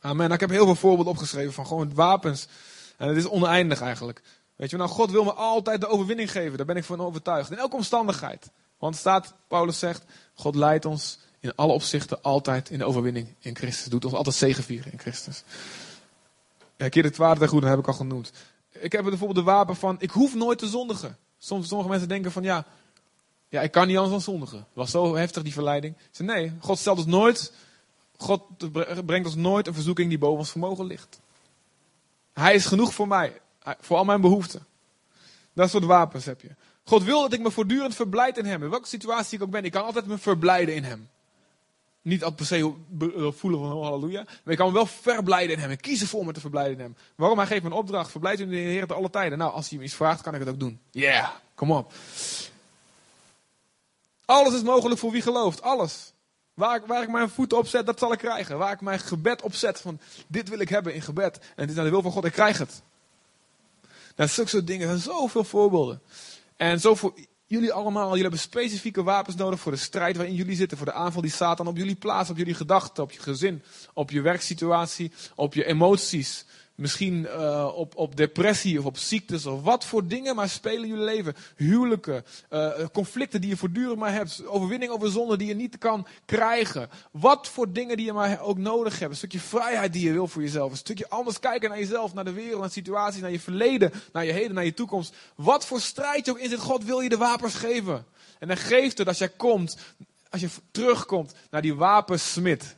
[0.00, 0.30] Amen.
[0.30, 2.46] ik heb heel veel voorbeelden opgeschreven van gewoon wapens.
[2.96, 4.22] En het is oneindig eigenlijk.
[4.56, 6.56] Weet je, nou, God wil me altijd de overwinning geven.
[6.56, 7.50] Daar ben ik van overtuigd.
[7.50, 8.50] In elke omstandigheid.
[8.78, 13.56] Want staat, Paulus zegt, God leidt ons in alle opzichten altijd in de overwinning in
[13.56, 13.86] Christus.
[13.86, 15.42] Doet ons altijd zegevieren in Christus.
[16.76, 18.32] Ja, keer het goed, dat heb ik al genoemd.
[18.70, 21.18] Ik heb bijvoorbeeld de wapen van, ik hoef nooit te zondigen.
[21.44, 22.64] Soms, sommige mensen denken van, ja,
[23.48, 24.66] ja, ik kan niet anders dan zondigen.
[24.72, 25.96] Was zo heftig die verleiding.
[26.10, 27.52] Ze nee, God stelt ons nooit
[28.22, 28.42] God
[29.06, 31.20] brengt ons nooit een verzoeking die boven ons vermogen ligt.
[32.32, 33.40] Hij is genoeg voor mij,
[33.80, 34.66] voor al mijn behoeften.
[35.52, 36.48] Dat soort wapens heb je.
[36.84, 38.62] God wil dat ik me voortdurend verblijd in hem.
[38.62, 41.08] In welke situatie ik ook ben, ik kan altijd me verblijden in hem.
[42.02, 42.74] Niet altijd per se
[43.32, 44.22] voelen van oh, halleluja.
[44.22, 45.70] Maar ik kan wel verblijden in hem.
[45.70, 46.96] En kiezen voor me te verblijden in hem.
[47.14, 47.38] Waarom?
[47.38, 48.10] Hij geeft me een opdracht.
[48.10, 49.38] Verblijd u in de Heer te alle tijden.
[49.38, 50.80] Nou, als hij me iets vraagt, kan ik het ook doen.
[50.90, 51.92] Yeah, kom op.
[54.24, 55.62] Alles is mogelijk voor wie gelooft.
[55.62, 56.12] Alles.
[56.54, 58.58] Waar ik, waar ik mijn voeten op zet, dat zal ik krijgen.
[58.58, 61.38] Waar ik mijn gebed op zet, van dit wil ik hebben in gebed.
[61.38, 62.82] En dit is naar de wil van God, ik krijg het.
[64.16, 66.02] Nou, zulke soort dingen, er zijn zoveel voorbeelden.
[66.56, 67.14] En zo voor
[67.52, 70.76] jullie allemaal, jullie hebben specifieke wapens nodig voor de strijd waarin jullie zitten.
[70.76, 73.62] Voor de aanval die Satan op jullie plaatst, op jullie gedachten, op je gezin,
[73.94, 76.44] op je werksituatie, op je emoties.
[76.74, 81.04] Misschien uh, op, op depressie of op ziektes of wat voor dingen maar spelen jullie
[81.04, 81.34] leven.
[81.56, 84.46] Huwelijken, uh, conflicten die je voortdurend maar hebt.
[84.46, 86.88] Overwinning over zonde die je niet kan krijgen.
[87.10, 89.10] Wat voor dingen die je maar ook nodig hebt.
[89.10, 90.70] Een stukje vrijheid die je wil voor jezelf.
[90.70, 94.24] Een stukje anders kijken naar jezelf, naar de wereld, naar situaties, naar je verleden, naar
[94.24, 95.14] je heden, naar je toekomst.
[95.34, 98.04] Wat voor strijd je ook in zit, God wil je de wapens geven.
[98.38, 99.76] En dan geeft het als jij komt,
[100.30, 102.76] als je terugkomt naar die wapensmid.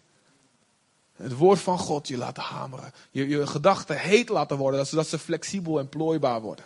[1.16, 2.92] Het woord van God je laten hameren.
[3.10, 6.64] Je, je gedachten heet laten worden, zodat ze flexibel en plooibaar worden.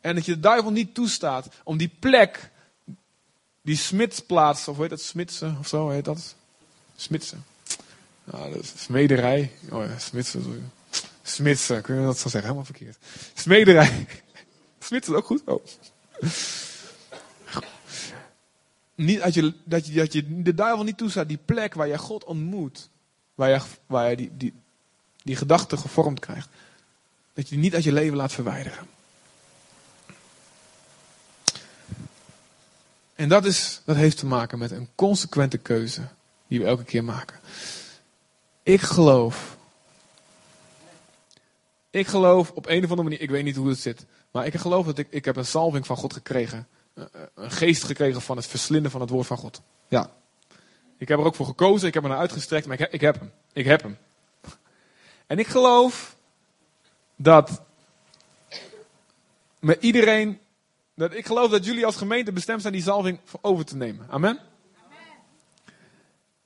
[0.00, 2.50] En dat je de duivel niet toestaat om die plek,
[3.62, 6.34] die smidsplaats, of hoe heet dat, smidsen of zo heet dat?
[6.96, 7.44] Smitsen.
[8.24, 9.52] Nou, dat is smederij.
[9.70, 10.72] Oh ja, smitsen.
[11.22, 12.42] Smitsen, kun je dat zo zeggen?
[12.42, 12.98] Helemaal verkeerd.
[13.34, 14.06] Smederij.
[14.78, 15.42] Smitsen, ook goed?
[15.44, 15.64] Oh.
[19.00, 21.98] Niet dat je, dat, je, dat je de duivel niet toestaat, die plek waar je
[21.98, 22.90] God ontmoet,
[23.34, 24.52] waar je, waar je die, die,
[25.22, 26.48] die gedachte gevormd krijgt,
[27.32, 28.86] dat je die niet uit je leven laat verwijderen.
[33.14, 36.08] En dat, is, dat heeft te maken met een consequente keuze
[36.46, 37.40] die we elke keer maken.
[38.62, 39.56] Ik geloof.
[41.90, 44.54] Ik geloof op een of andere manier, ik weet niet hoe het zit, maar ik
[44.54, 46.68] geloof dat ik, ik heb een salving van God gekregen
[47.34, 49.60] een geest gekregen van het verslinden van het woord van God.
[49.88, 50.10] Ja.
[50.98, 53.00] Ik heb er ook voor gekozen, ik heb er naar uitgestrekt, maar ik heb, ik
[53.00, 53.32] heb hem.
[53.52, 53.98] Ik heb hem.
[55.26, 56.16] En ik geloof
[57.16, 57.62] dat
[59.60, 60.40] met iedereen,
[60.94, 64.06] dat ik geloof dat jullie als gemeente bestemd zijn die zalving over te nemen.
[64.10, 64.38] Amen?
[64.38, 65.06] Amen.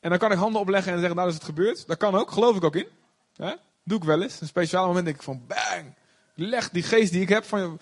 [0.01, 1.87] En dan kan ik handen opleggen en zeggen, nou is het gebeurd.
[1.87, 2.87] Dat kan ook, geloof ik ook in.
[3.85, 4.41] Doe ik wel eens.
[4.41, 5.95] Een speciaal moment denk ik van, bang.
[6.35, 7.81] Leg die geest die ik heb van,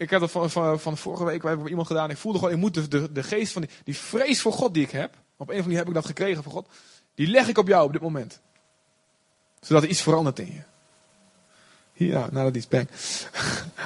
[0.00, 2.10] ik heb dat van, van, van vorige week bij iemand gedaan.
[2.10, 4.74] Ik voelde gewoon, ik moet de, de, de geest van die, die vrees voor God
[4.74, 5.14] die ik heb.
[5.36, 6.68] Op een van die heb ik dat gekregen van God.
[7.14, 8.40] Die leg ik op jou op dit moment.
[9.60, 10.62] Zodat er iets verandert in je.
[12.06, 12.88] Ja, dat is bang.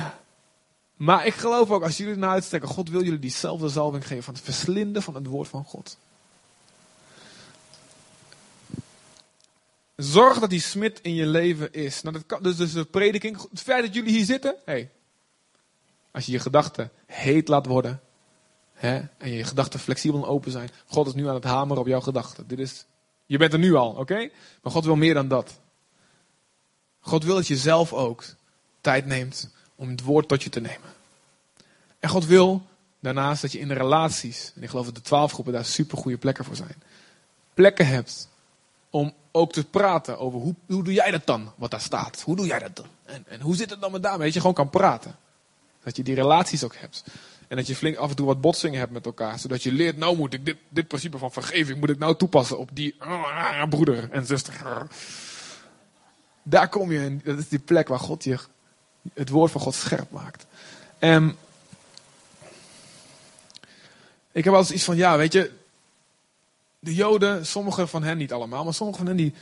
[1.06, 4.06] maar ik geloof ook, als jullie het nou naar uitstekken, God wil jullie diezelfde zalving
[4.06, 5.96] geven van het verslinden van het woord van God.
[9.96, 12.02] Zorg dat die smid in je leven is.
[12.02, 14.90] Nou, dat kan, dus, dus de prediking, het feit dat jullie hier zitten, hey,
[16.14, 18.00] als je je gedachten heet laat worden,
[18.72, 21.88] hè, en je gedachten flexibel en open zijn, God is nu aan het hameren op
[21.88, 22.46] jouw gedachten.
[22.46, 22.86] Dit is,
[23.26, 24.30] je bent er nu al, oké?
[24.62, 25.60] Maar God wil meer dan dat.
[27.00, 28.24] God wil dat je zelf ook
[28.80, 30.88] tijd neemt om het woord tot je te nemen.
[31.98, 32.62] En God wil
[33.00, 35.98] daarnaast dat je in de relaties, en ik geloof dat de twaalf groepen daar super
[35.98, 36.82] goede plekken voor zijn,
[37.54, 38.28] plekken hebt
[38.90, 42.20] om ook te praten over hoe, hoe doe jij dat dan, wat daar staat.
[42.20, 42.86] Hoe doe jij dat dan?
[43.04, 44.24] En, en hoe zit het dan met daarmee?
[44.24, 45.16] Dat je gewoon kan praten.
[45.84, 47.04] Dat je die relaties ook hebt.
[47.48, 49.38] En dat je flink af en toe wat botsingen hebt met elkaar.
[49.38, 52.58] Zodat je leert, nou moet ik dit, dit principe van vergeving, moet ik nou toepassen
[52.58, 54.86] op die uh, broeder en zuster.
[56.42, 57.20] Daar kom je in.
[57.24, 58.38] Dat is die plek waar God je
[59.12, 60.46] het woord van God scherp maakt.
[60.98, 61.36] En
[64.32, 65.50] ik heb eens iets van, ja, weet je,
[66.78, 69.34] de Joden, sommige van hen niet allemaal, maar sommige van hen die,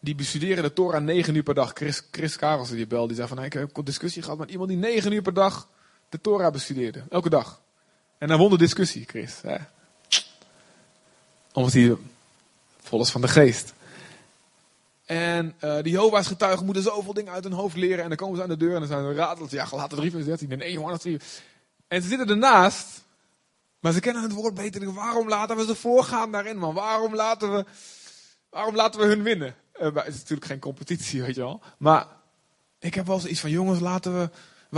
[0.00, 1.72] die bestuderen de Torah negen uur per dag.
[1.74, 4.68] Chris, Chris Karelsen die belde, die zei van, ik heb een discussie gehad met iemand
[4.68, 5.68] die negen uur per dag
[6.08, 7.02] de Torah bestudeerde.
[7.10, 7.60] Elke dag.
[8.18, 9.40] En hij won de discussie, Chris.
[9.42, 9.56] Hè?
[11.52, 11.96] Omdat hij
[12.80, 13.74] vol is van de geest.
[15.04, 18.02] En uh, die Jehovah's getuigen moeten zoveel dingen uit hun hoofd leren.
[18.02, 19.50] En dan komen ze aan de deur en dan zijn ze rateld.
[19.50, 20.48] Ja, gelaten 3 vers 13.
[20.48, 21.20] Nee, Johannes 3.
[21.88, 23.04] En ze zitten ernaast.
[23.80, 24.92] Maar ze kennen het woord beter.
[24.92, 26.74] Waarom laten we ze voorgaan daarin, man?
[26.74, 27.64] Waarom laten we,
[28.50, 29.54] waarom laten we hun winnen?
[29.80, 31.60] Uh, het is natuurlijk geen competitie, weet je wel.
[31.78, 32.06] Maar
[32.78, 34.30] ik heb wel eens iets van, jongens, laten we...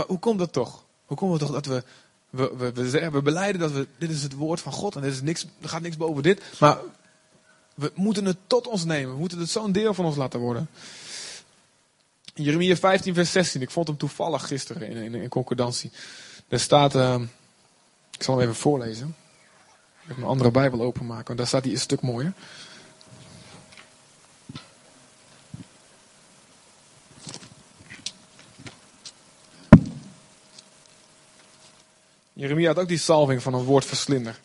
[0.03, 0.85] Hoe komt dat toch?
[1.05, 1.83] Hoe komt het toch dat we...
[2.29, 5.11] We, we, we, we beleiden dat we, dit is het woord van God en dit
[5.11, 6.41] is niks, er gaat niks boven dit.
[6.59, 6.77] Maar
[7.75, 9.13] we moeten het tot ons nemen.
[9.13, 10.69] We moeten het zo'n deel van ons laten worden.
[12.33, 13.61] Jeremia 15, vers 16.
[13.61, 15.91] Ik vond hem toevallig gisteren in, in, concordantie.
[16.47, 17.21] Daar staat, uh,
[18.11, 19.15] ik zal hem even voorlezen.
[20.01, 22.33] Ik heb een andere Bijbel openmaken, want daar staat hij een stuk mooier.
[32.41, 34.39] Jeremia had ook die salving van een woordverslinder.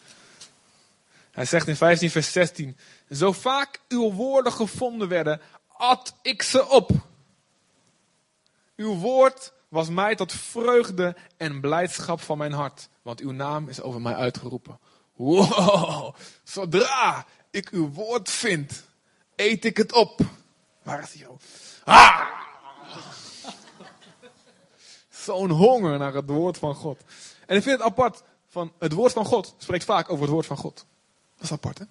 [1.30, 2.76] Hij zegt in 15 vers 16.
[3.11, 6.90] Zo vaak uw woorden gevonden werden, at ik ze op.
[8.76, 12.88] Uw woord was mij tot vreugde en blijdschap van mijn hart.
[13.02, 14.78] Want uw naam is over mij uitgeroepen.
[15.14, 18.85] Wow, zodra ik uw woord vind,
[19.37, 20.20] eet ik het op.
[20.82, 21.28] Waar is hij?
[21.85, 22.20] Ah!
[25.09, 27.00] Zo'n honger naar het woord van God.
[27.46, 30.46] En ik vind het apart van het woord van God spreekt vaak over het woord
[30.46, 30.85] van God.
[31.35, 31.85] Dat is apart, hè?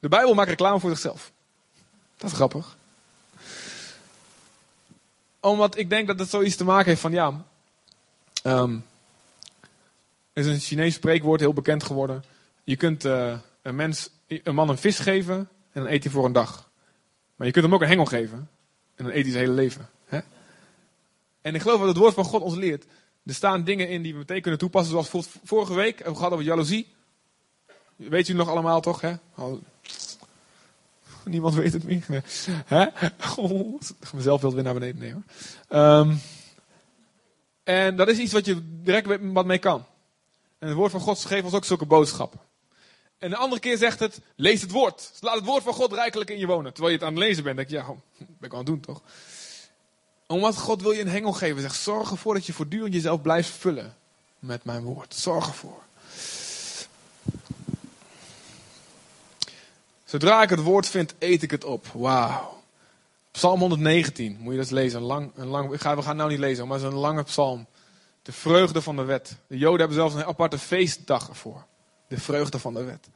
[0.00, 1.32] De Bijbel maakt reclame voor zichzelf.
[2.16, 2.76] Dat is grappig.
[5.40, 7.44] Omdat ik denk dat het zoiets te maken heeft van, ja...
[8.42, 8.84] Um,
[10.32, 12.24] er is een Chinees spreekwoord, heel bekend geworden.
[12.64, 15.36] Je kunt uh, een, mens, een man een vis geven
[15.72, 16.70] en dan eet hij voor een dag.
[17.36, 18.50] Maar je kunt hem ook een hengel geven
[18.94, 19.88] en dan eet hij zijn hele leven.
[20.06, 20.20] Hè?
[21.40, 22.84] En ik geloof dat het woord van God ons leert.
[23.28, 26.44] Er staan dingen in die we meteen kunnen toepassen, zoals vorige week we gehad over
[26.44, 26.94] jaloezie.
[27.96, 29.00] Weet u nog allemaal toch?
[29.00, 29.14] Hè?
[31.24, 32.04] Niemand weet het meer.
[32.08, 32.22] Nee.
[32.66, 32.86] Hè?
[33.36, 33.80] Oh,
[34.14, 35.26] mezelf wil weer naar beneden nemen.
[35.68, 36.20] Um,
[37.62, 39.84] en dat is iets wat je direct wat mee kan.
[40.58, 42.40] En het woord van God geeft ons ook zulke boodschappen.
[43.18, 45.12] En de andere keer zegt het, lees het woord.
[45.20, 46.72] Laat het woord van God rijkelijk in je wonen.
[46.72, 47.86] Terwijl je het aan het lezen bent, denk je, ja,
[48.18, 49.02] ben ik aan het doen toch?
[50.28, 51.60] Omdat God wil je een hengel geven.
[51.60, 53.96] Zegt, zorg ervoor dat je voortdurend jezelf blijft vullen
[54.38, 55.14] met mijn woord.
[55.14, 55.82] Zorg ervoor.
[60.04, 61.86] Zodra ik het woord vind, eet ik het op.
[61.86, 62.62] Wauw.
[63.30, 65.00] Psalm 119, moet je dat lezen.
[65.00, 67.66] Een lang, een lang, we gaan nou niet lezen, maar het is een lange psalm.
[68.22, 69.36] De vreugde van de wet.
[69.46, 71.64] De Joden hebben zelfs een aparte feestdag ervoor.
[72.08, 73.08] De vreugde van de wet.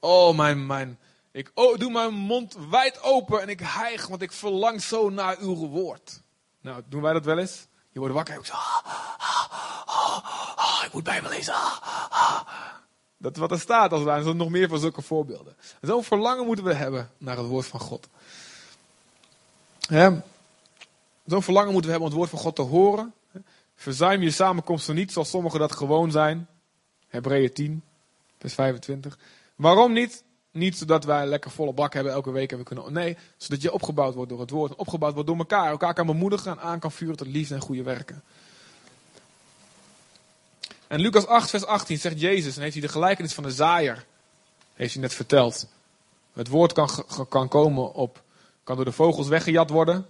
[0.00, 0.98] Oh, mijn, mijn.
[1.32, 5.38] Ik oh, doe mijn mond wijd open en ik hijg, want ik verlang zo naar
[5.38, 6.20] uw woord.
[6.66, 7.66] Nou, doen wij dat wel eens?
[7.90, 8.52] Je wordt wakker en ik zo.
[8.52, 8.84] Ah,
[9.18, 11.54] ah, ah, ik moet Bijbel lezen.
[13.16, 15.56] Dat wat er staat als zijn nog meer van zulke voorbeelden.
[15.80, 18.08] Zo'n verlangen moeten we hebben naar het woord van God.
[21.26, 23.14] Zo'n verlangen moeten we hebben om het woord van God te horen.
[23.74, 26.48] Verzuim je samenkomsten niet zoals sommigen dat gewoon zijn.
[27.08, 27.82] Hebreeën 10,
[28.38, 29.18] vers 25.
[29.56, 30.24] Waarom niet?
[30.56, 32.92] Niet zodat wij lekker volle bak hebben elke week en we kunnen.
[32.92, 34.74] Nee, zodat je opgebouwd wordt door het woord.
[34.74, 35.70] Opgebouwd wordt door elkaar.
[35.70, 38.22] Elkaar kan bemoedigen en aan kan vuren tot liefde en goede werken.
[40.86, 44.04] En Lucas 8, vers 18 zegt Jezus, en heeft hij de gelijkenis van de zaaier,
[44.74, 45.68] heeft hij net verteld.
[46.32, 46.88] Het woord kan,
[47.28, 48.22] kan komen op,
[48.64, 50.06] kan door de vogels weggejat worden,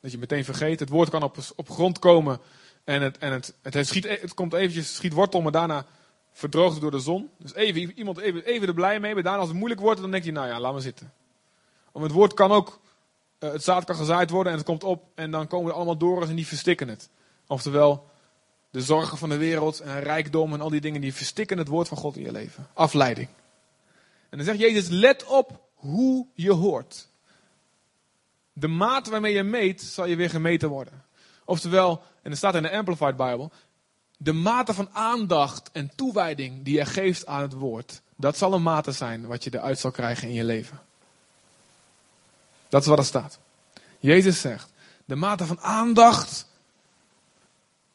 [0.00, 0.80] dat je meteen vergeet.
[0.80, 2.40] Het woord kan op, op grond komen
[2.84, 5.86] en het, en het, het, schiet, het komt eventjes, schiet wortel, maar daarna
[6.32, 7.30] verdroogt door de zon.
[7.38, 10.10] Dus even, iemand even, even er blij mee, maar daarna als het moeilijk wordt, dan
[10.10, 11.12] denk je, nou ja, laat maar zitten.
[11.92, 12.80] Want het woord kan ook,
[13.38, 15.96] uh, het zaad kan gezaaid worden en het komt op en dan komen er allemaal
[15.96, 17.08] dorens en die verstikken het.
[17.46, 18.10] Oftewel,
[18.70, 21.88] de zorgen van de wereld en rijkdom en al die dingen die verstikken het woord
[21.88, 22.66] van God in je leven.
[22.72, 23.28] Afleiding.
[24.28, 27.08] En dan zegt Jezus, let op hoe je hoort.
[28.52, 31.04] De maat waarmee je meet, zal je weer gemeten worden.
[31.44, 33.50] Oftewel, en er staat in de Amplified Bible,
[34.22, 38.62] de mate van aandacht en toewijding die je geeft aan het woord, dat zal een
[38.62, 40.80] mate zijn wat je eruit zal krijgen in je leven.
[42.68, 43.38] Dat is wat er staat.
[43.98, 44.68] Jezus zegt,
[45.04, 46.46] de mate van aandacht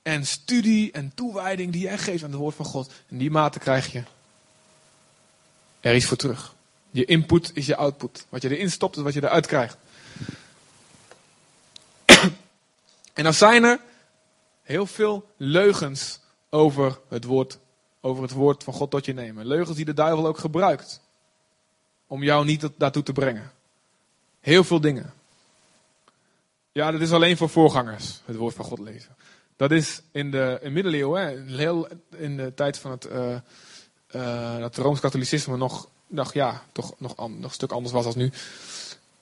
[0.01, 3.59] en studie en toewijding die jij geeft aan het woord van God, en die mate
[3.59, 4.03] krijg je
[5.80, 6.55] er iets voor terug.
[6.91, 8.25] Je input is je output.
[8.30, 9.78] Wat je erin stopt is wat je eruit krijgt.
[13.13, 13.80] en dan zijn er
[14.68, 17.59] heel veel leugens over het woord,
[18.01, 19.45] over het woord van God tot je nemen.
[19.45, 21.01] Leugens die de duivel ook gebruikt.
[22.07, 23.51] Om jou niet daartoe te brengen.
[24.39, 25.13] Heel veel dingen.
[26.72, 29.15] Ja, dat is alleen voor voorgangers, het woord van God lezen.
[29.55, 31.49] Dat is in de in middeleeuwen,
[32.15, 33.36] in de tijd van het, uh,
[34.15, 38.32] uh, dat Rooms-Katholicisme nog, nog, ja, toch nog, nog een stuk anders was als nu.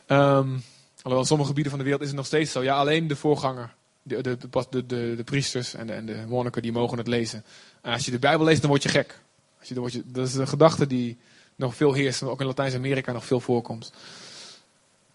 [0.08, 0.64] Um,
[0.96, 2.64] alhoewel in sommige gebieden van de wereld is het nog steeds zo.
[2.64, 3.76] Ja, alleen de voorganger
[4.08, 4.38] de, de,
[4.70, 4.86] de,
[5.16, 7.44] de, priesters en de, en de monniken die mogen het lezen.
[7.82, 9.20] En als je de Bijbel leest, dan word je gek.
[9.60, 11.18] Als je, dan word je, dat is een gedachte die
[11.56, 13.92] nog veel heerst ook in Latijns-Amerika nog veel voorkomt.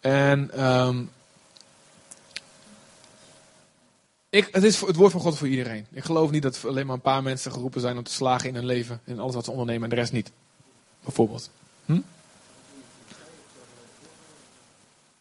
[0.01, 1.11] En um,
[4.31, 5.87] ik, het is het woord van God voor iedereen.
[5.93, 8.55] Ik geloof niet dat alleen maar een paar mensen geroepen zijn om te slagen in
[8.55, 10.31] hun leven en alles wat ze ondernemen en de rest niet.
[11.05, 11.51] Bijvoorbeeld.
[11.85, 12.01] Hm?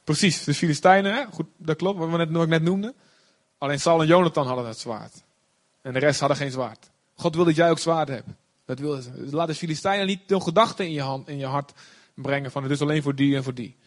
[0.03, 1.25] Precies, de Filistijnen, hè?
[1.31, 2.93] Goed, dat klopt, wat, we net, wat ik net noemde.
[3.59, 5.23] Alleen Saul en Jonathan hadden het zwaard.
[5.81, 6.89] En de rest hadden geen zwaard.
[7.15, 8.27] God wil dat jij ook zwaard hebt.
[8.65, 11.73] Dat wil laat de Filistijnen niet de gedachten in je, hand, in je hart
[12.13, 13.77] brengen van het is alleen voor die en voor die.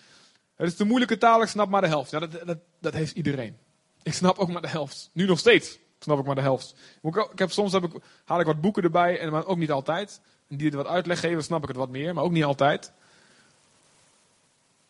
[0.56, 2.10] Het is de moeilijke taal, ik snap maar de helft.
[2.10, 3.56] Ja, dat, dat, dat heeft iedereen.
[4.02, 5.10] Ik snap ook maar de helft.
[5.12, 6.74] Nu nog steeds snap ik maar de helft.
[7.02, 10.20] Ik heb, soms heb ik, haal ik wat boeken erbij, en, maar ook niet altijd.
[10.48, 12.92] En die er wat uitleg geven, snap ik het wat meer, maar ook niet altijd.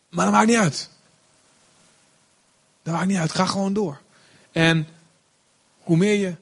[0.09, 0.89] Maar dat maakt niet uit.
[2.81, 4.01] Dat maakt niet uit, ga gewoon door.
[4.53, 4.87] En
[5.77, 6.35] hoe meer je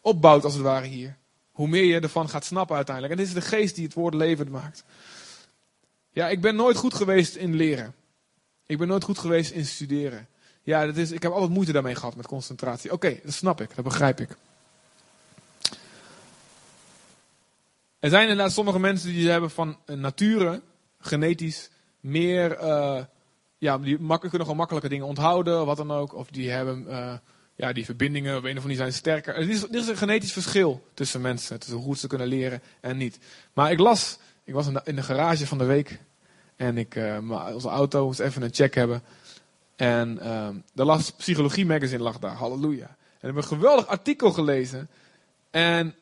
[0.00, 1.16] opbouwt als het ware hier,
[1.52, 3.14] hoe meer je ervan gaat snappen uiteindelijk.
[3.14, 4.84] En dit is de geest die het woord levend maakt.
[6.10, 7.94] Ja, ik ben nooit goed geweest in leren.
[8.66, 10.26] Ik ben nooit goed geweest in studeren.
[10.62, 12.92] Ja, dat is, ik heb altijd moeite daarmee gehad met concentratie.
[12.92, 14.36] Oké, dat snap ik, dat begrijp ik.
[17.98, 20.60] Er zijn inderdaad sommige mensen die hebben van nature,
[20.98, 23.04] genetisch, meer, uh,
[23.58, 26.14] ja, die kunnen gewoon makkelijke dingen onthouden, wat dan ook.
[26.14, 27.14] Of die hebben uh,
[27.62, 29.34] ja, die verbindingen op een of andere zijn sterker.
[29.34, 32.96] Er is, is een genetisch verschil tussen mensen, tussen hoe goed ze kunnen leren en
[32.96, 33.18] niet.
[33.52, 36.00] Maar ik las, ik was in de, garage van de week
[36.56, 39.02] en ik, uh, onze auto moest even een check hebben.
[39.76, 42.86] En uh, de las Psychologie Magazine lag daar, halleluja.
[43.20, 44.88] En ik heb een geweldig artikel gelezen.
[45.50, 45.94] En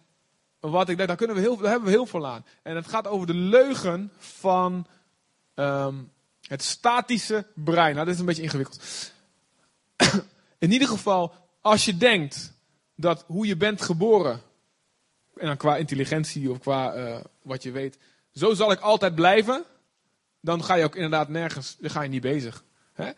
[0.61, 2.45] wat ik dacht, daar, kunnen we heel, daar hebben we heel veel aan.
[2.63, 4.87] En het gaat over de leugen van
[5.55, 6.11] um,
[6.47, 7.95] het statische brein.
[7.95, 8.83] Nou, dat is een beetje ingewikkeld.
[10.59, 12.53] In ieder geval, als je denkt
[12.95, 14.41] dat hoe je bent geboren,
[15.37, 17.99] en dan qua intelligentie of qua uh, wat je weet,
[18.33, 19.65] zo zal ik altijd blijven,
[20.41, 22.65] dan ga je ook inderdaad nergens, dan ga je niet bezig.
[22.93, 23.11] Hè?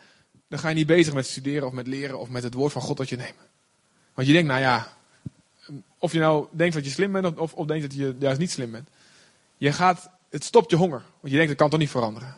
[0.48, 2.82] Dan ga je niet bezig met studeren of met leren of met het woord van
[2.82, 3.50] God dat je neemt.
[4.14, 4.92] Want je denkt, nou ja,
[5.98, 8.50] of je nou denkt dat je slim bent of, of denkt dat je juist niet
[8.50, 8.88] slim bent.
[9.56, 11.02] Je gaat, het stopt je honger.
[11.20, 12.36] Want je denkt, dat kan toch niet veranderen.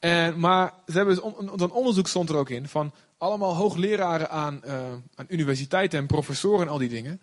[0.00, 1.24] En, maar ze hebben dus
[1.62, 2.92] een onderzoek stond er ook in van
[3.24, 7.20] allemaal hoogleraren aan, uh, aan universiteiten en professoren en al die dingen.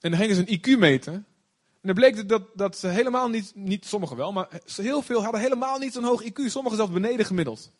[0.00, 1.12] En dan gingen ze een IQ meten.
[1.14, 5.40] En dan bleek dat, dat ze helemaal niet, niet sommigen wel, maar heel veel hadden
[5.40, 6.46] helemaal niet zo'n hoog IQ.
[6.46, 7.72] Sommigen zelfs beneden gemiddeld.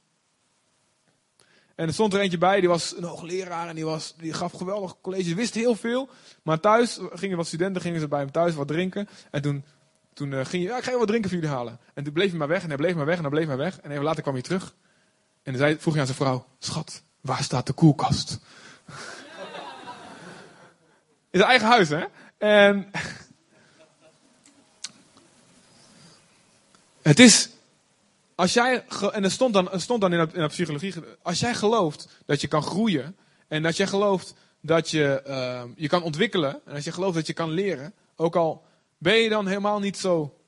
[1.74, 4.52] En er stond er eentje bij, die was een hoogleraar en die, was, die gaf
[4.52, 6.08] geweldig college, wist heel veel.
[6.42, 9.08] Maar thuis gingen wat studenten gingen ze bij hem thuis wat drinken.
[9.30, 9.64] En toen,
[10.12, 11.78] toen uh, ging je, ja, ik ga je wat drinken voor jullie halen.
[11.94, 13.56] En toen bleef hij maar weg en hij bleef maar weg en hij bleef maar
[13.56, 13.80] weg.
[13.80, 14.74] En even later kwam hij terug.
[15.42, 18.38] En dan zei, vroeg hij aan zijn vrouw, schat, Waar staat de koelkast?
[21.30, 22.04] In eigen huis, hè?
[22.38, 22.90] En.
[27.02, 27.48] Het is.
[28.34, 28.84] Als jij.
[29.12, 30.94] En er stond dan, er stond dan in, de, in psychologie.
[31.22, 33.16] Als jij gelooft dat je kan groeien.
[33.48, 36.60] En dat jij gelooft dat je uh, je kan ontwikkelen.
[36.64, 37.94] En als je gelooft dat je kan leren.
[38.16, 38.64] Ook al
[38.98, 40.38] ben je dan helemaal niet zo.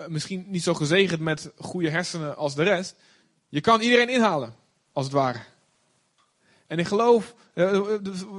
[0.00, 2.94] Uh, misschien niet zo gezegend met goede hersenen als de rest.
[3.48, 4.54] Je kan iedereen inhalen.
[4.92, 5.54] Als het ware.
[6.66, 7.70] En ik geloof, eh,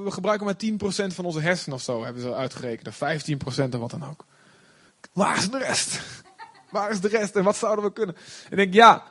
[0.03, 2.87] we gebruiken maar 10% van onze hersenen of zo, hebben ze uitgerekend.
[2.87, 4.25] Of 15% en wat dan ook.
[5.13, 5.99] Waar is de rest?
[6.71, 8.15] Waar is de rest en wat zouden we kunnen?
[8.49, 9.03] En ik denk, ja,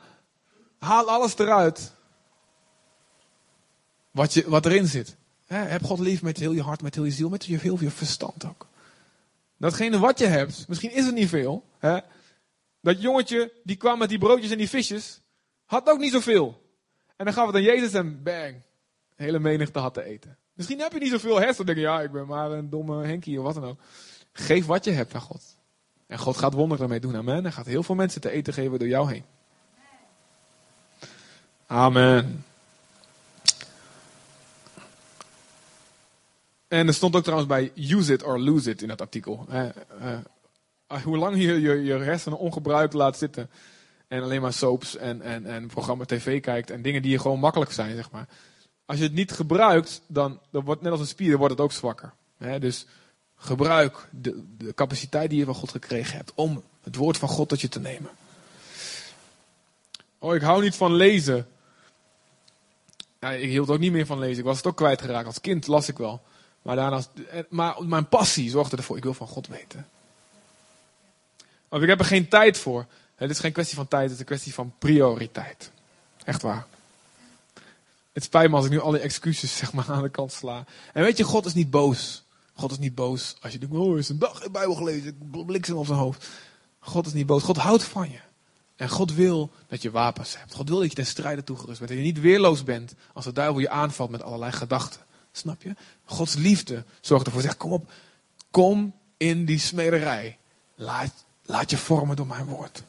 [0.79, 1.91] Haal alles eruit.
[4.11, 5.15] Wat, je, wat erin zit.
[5.45, 7.89] heb God lief met heel je hart, met heel je ziel, met je, heel je
[7.89, 8.67] verstand ook.
[9.57, 11.65] Datgene wat je hebt, misschien is het niet veel.
[12.81, 15.21] Dat jongetje die kwam met die broodjes en die visjes,
[15.65, 16.61] had ook niet zoveel.
[17.15, 18.61] En dan gaf het aan Jezus en bang,
[19.17, 20.37] hele menigte had te eten.
[20.53, 21.65] Misschien heb je niet zoveel hersenen.
[21.65, 23.79] Dan denk je, ja, ik ben maar een domme Henkie of wat dan ook.
[24.33, 25.55] Geef wat je hebt aan God.
[26.07, 27.15] En God gaat wonderen ermee doen.
[27.15, 27.43] Amen.
[27.43, 29.23] Hij gaat heel veel mensen te eten geven door jou heen.
[31.65, 32.45] Amen.
[36.67, 39.45] En er stond ook trouwens bij use it or lose it in dat artikel.
[39.49, 39.63] Uh,
[40.01, 43.49] uh, hoe lang je, je je hersenen ongebruikt laat zitten
[44.07, 47.71] en alleen maar soaps en, en, en programma tv kijkt en dingen die gewoon makkelijk
[47.71, 48.27] zijn, zeg maar.
[48.87, 51.71] Als je het niet gebruikt, dan, dan wordt net als een spier, wordt het ook
[51.71, 52.13] zwakker.
[52.59, 52.85] dus
[53.37, 57.49] gebruik de, de capaciteit die je van God gekregen hebt om het woord van God
[57.49, 58.09] tot je te nemen.
[60.19, 61.47] Oh, ik hou niet van lezen.
[63.19, 64.37] Ja, ik hield ook niet meer van lezen.
[64.37, 65.27] Ik was het ook kwijtgeraakt.
[65.27, 66.21] Als kind las ik wel.
[66.61, 68.97] Maar, daarna, eh, maar mijn passie zorgde ervoor.
[68.97, 69.87] Ik wil van God weten.
[71.69, 72.85] Of ik heb er geen tijd voor.
[73.15, 75.71] Het is geen kwestie van tijd, het is een kwestie van prioriteit.
[76.23, 76.65] Echt waar.
[78.17, 80.65] Het spijt me als ik nu alle excuses zeg maar, aan de kant sla.
[80.93, 82.23] En weet je, God is niet boos.
[82.53, 85.75] God is niet boos als je denkt, oh, is een dag in Bijbel gelezen, bliksem
[85.75, 86.27] op zijn hoofd.
[86.79, 87.43] God is niet boos.
[87.43, 88.19] God houdt van je.
[88.75, 90.53] En God wil dat je wapens hebt.
[90.53, 91.91] God wil dat je ten strijde toegerust bent.
[91.91, 95.01] Dat je niet weerloos bent als de duivel je aanvalt met allerlei gedachten.
[95.31, 95.75] Snap je?
[96.05, 97.41] Gods liefde zorgt ervoor.
[97.41, 97.91] Zeg, kom op.
[98.51, 100.37] Kom in die smederij.
[100.75, 101.13] Laat,
[101.45, 102.83] laat je vormen door mijn woord.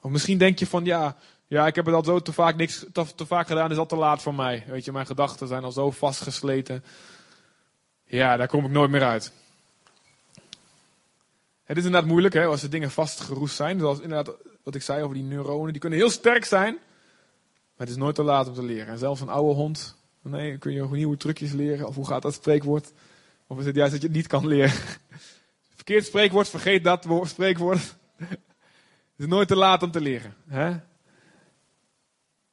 [0.00, 1.16] Of misschien denk je van, ja,
[1.50, 3.96] ja, ik heb het al zo te vaak, niks, te, vaak gedaan, is al te
[3.96, 4.64] laat voor mij.
[4.66, 6.84] Weet je, mijn gedachten zijn al zo vastgesleten.
[8.04, 9.32] Ja, daar kom ik nooit meer uit.
[11.64, 13.78] Het is inderdaad moeilijk hè, als er dingen vastgeroest zijn.
[13.78, 15.72] Zoals inderdaad wat ik zei over die neuronen.
[15.72, 16.72] Die kunnen heel sterk zijn.
[16.72, 18.86] Maar het is nooit te laat om te leren.
[18.86, 19.96] En zelfs een oude hond.
[20.22, 21.86] Nee, kun je nieuwe trucjes leren.
[21.86, 22.92] Of hoe gaat dat spreekwoord?
[23.46, 24.72] Of is het juist dat je het niet kan leren?
[25.76, 27.80] Verkeerd spreekwoord, vergeet dat woord, spreekwoord.
[29.16, 30.34] Het is nooit te laat om te leren.
[30.48, 30.76] Hè?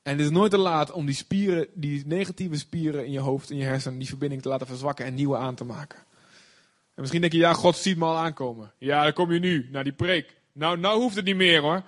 [0.07, 3.49] En het is nooit te laat om die spieren, die negatieve spieren in je hoofd,
[3.49, 5.97] in je hersenen, die verbinding te laten verzwakken en nieuwe aan te maken.
[5.97, 8.71] En misschien denk je, ja, God ziet me al aankomen.
[8.77, 10.35] Ja, dan kom je nu, naar die preek.
[10.51, 11.83] Nou, nou hoeft het niet meer hoor.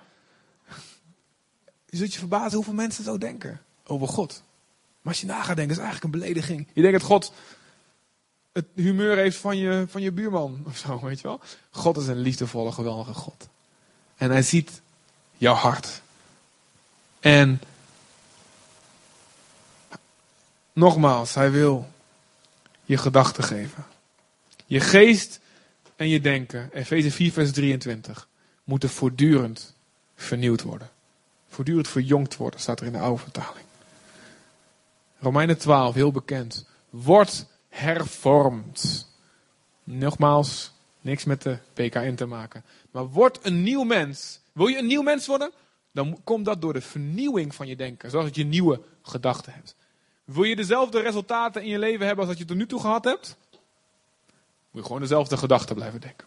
[1.86, 4.42] Je zult je verbazen hoeveel mensen zo denken over God.
[5.02, 6.68] Maar als je na gaat denken, is eigenlijk een belediging.
[6.72, 7.32] Je denkt dat God
[8.52, 11.40] het humeur heeft van je, van je buurman of zo, weet je wel.
[11.70, 13.48] God is een liefdevolle, geweldige God.
[14.16, 14.80] En hij ziet
[15.36, 16.02] jouw hart.
[17.20, 17.60] En
[20.80, 21.88] nogmaals, hij wil
[22.84, 23.84] je gedachten geven.
[24.66, 25.40] Je geest
[25.96, 28.28] en je denken, Efeze 4, vers 23,
[28.64, 29.74] moeten voortdurend
[30.14, 30.90] vernieuwd worden.
[31.48, 33.66] Voortdurend verjongd worden, staat er in de oude vertaling.
[35.18, 36.66] Romeinen 12, heel bekend.
[36.90, 39.08] Wordt hervormd.
[39.84, 42.64] Nogmaals, niks met de PKN te maken.
[42.90, 44.40] Maar word een nieuw mens.
[44.52, 45.50] Wil je een nieuw mens worden?
[45.92, 48.10] Dan komt dat door de vernieuwing van je denken.
[48.10, 49.74] Zodat je nieuwe gedachten hebt.
[50.32, 53.04] Wil je dezelfde resultaten in je leven hebben als dat je tot nu toe gehad
[53.04, 53.36] hebt?
[54.70, 56.26] Moet je gewoon dezelfde gedachten blijven denken.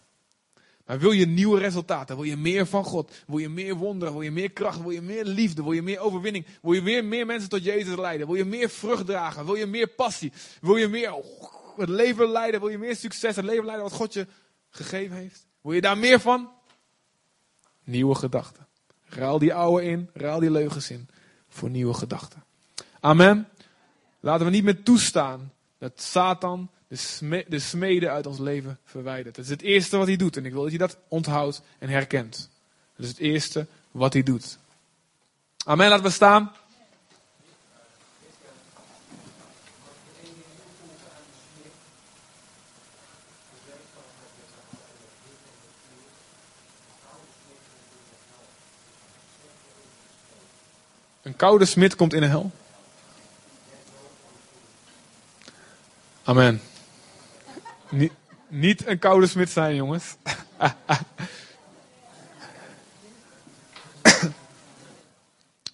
[0.85, 2.15] Maar wil je nieuwe resultaten?
[2.15, 3.11] Wil je meer van God?
[3.27, 4.13] Wil je meer wonderen?
[4.13, 4.81] Wil je meer kracht?
[4.81, 5.63] Wil je meer liefde?
[5.63, 6.45] Wil je meer overwinning?
[6.61, 8.27] Wil je weer meer mensen tot Jezus leiden?
[8.27, 9.45] Wil je meer vrucht dragen?
[9.45, 10.31] Wil je meer passie?
[10.61, 11.13] Wil je meer
[11.77, 12.59] het leven leiden?
[12.59, 13.35] Wil je meer succes?
[13.35, 14.27] Het leven leiden wat God je
[14.69, 15.45] gegeven heeft?
[15.61, 16.49] Wil je daar meer van?
[17.83, 18.67] Nieuwe gedachten.
[19.05, 21.09] Ruil die oude in, ruil die leugens in
[21.49, 22.43] voor nieuwe gedachten.
[22.99, 23.47] Amen.
[24.25, 29.35] Laten we niet meer toestaan dat Satan de, sme de smeden uit ons leven verwijdert.
[29.35, 30.37] Dat is het eerste wat hij doet.
[30.37, 32.49] En ik wil dat je dat onthoudt en herkent.
[32.95, 34.57] Dat is het eerste wat hij doet.
[35.65, 35.89] Amen.
[35.89, 36.51] Laten we staan.
[51.21, 52.51] Een koude smid komt in de hel.
[56.25, 56.61] Amen.
[57.89, 58.11] Niet,
[58.47, 60.15] niet een koude smid zijn, jongens.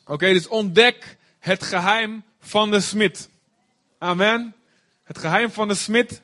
[0.05, 3.29] Oké, dus ontdek het geheim van de smid.
[3.97, 4.55] Amen.
[5.03, 6.21] Het geheim van de smid.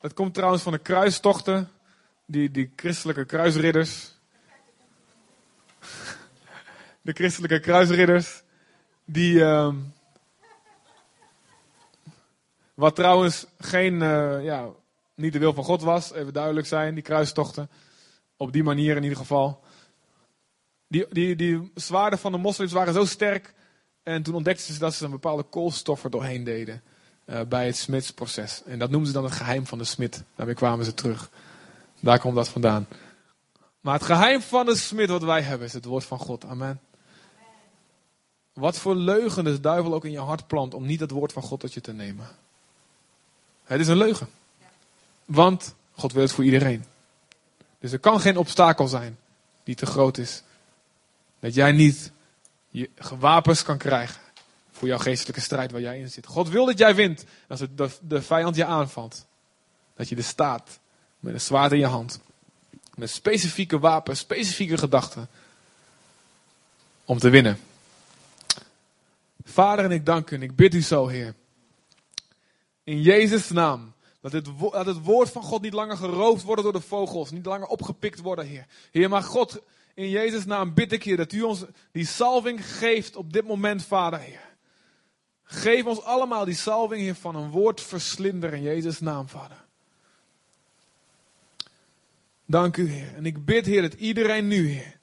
[0.00, 1.70] Dat komt trouwens van de kruistochten.
[2.26, 4.12] Die, die christelijke kruisridders.
[7.00, 8.42] De christelijke kruisridders.
[9.04, 9.74] Die, uh,
[12.74, 14.68] wat trouwens geen, uh, ja,
[15.14, 17.70] niet de wil van God was, even duidelijk zijn, die kruistochten.
[18.36, 19.62] Op die manier in ieder geval.
[20.88, 23.54] die, die, die zwaarden van de moslims waren zo sterk.
[24.02, 26.82] En toen ontdekten ze dat ze een bepaalde koolstof er doorheen deden.
[27.24, 28.62] eh, bij het smidsproces.
[28.64, 30.24] En dat noemden ze dan het geheim van de smid.
[30.34, 31.30] Daarmee kwamen ze terug.
[32.00, 32.88] Daar komt dat vandaan.
[33.80, 36.44] Maar het geheim van de smid wat wij hebben is het woord van God.
[36.44, 36.80] Amen.
[38.52, 41.42] Wat voor leugen de duivel ook in je hart plant om niet het woord van
[41.42, 42.26] God tot je te nemen.
[43.64, 44.28] Het is een leugen.
[45.24, 46.84] Want God wil het voor iedereen.
[47.78, 49.18] Dus er kan geen obstakel zijn
[49.64, 50.42] die te groot is.
[51.40, 52.12] Dat jij niet
[52.68, 54.20] je wapens kan krijgen
[54.72, 56.26] voor jouw geestelijke strijd waar jij in zit.
[56.26, 59.26] God wil dat jij wint als de, de vijand je aanvalt.
[59.96, 60.78] Dat je er staat
[61.20, 62.20] met een zwaard in je hand.
[62.94, 65.28] Met specifieke wapens, specifieke gedachten.
[67.04, 67.58] Om te winnen.
[69.44, 71.34] Vader, en ik dank u en ik bid u zo, Heer.
[72.84, 73.92] In Jezus' naam.
[74.20, 77.30] Dat het, het woord van God niet langer geroofd wordt door de vogels.
[77.30, 78.66] Niet langer opgepikt worden, Heer.
[78.90, 79.60] Heer, maar God,
[79.94, 83.84] in Jezus' naam bid ik, Heer, dat u ons die salving geeft op dit moment,
[83.84, 84.52] Vader, Heer.
[85.42, 89.64] Geef ons allemaal die salving, Heer, van een woordverslinder in Jezus' naam, Vader.
[92.46, 93.14] Dank u, Heer.
[93.14, 94.98] En ik bid, Heer, dat iedereen nu, Heer,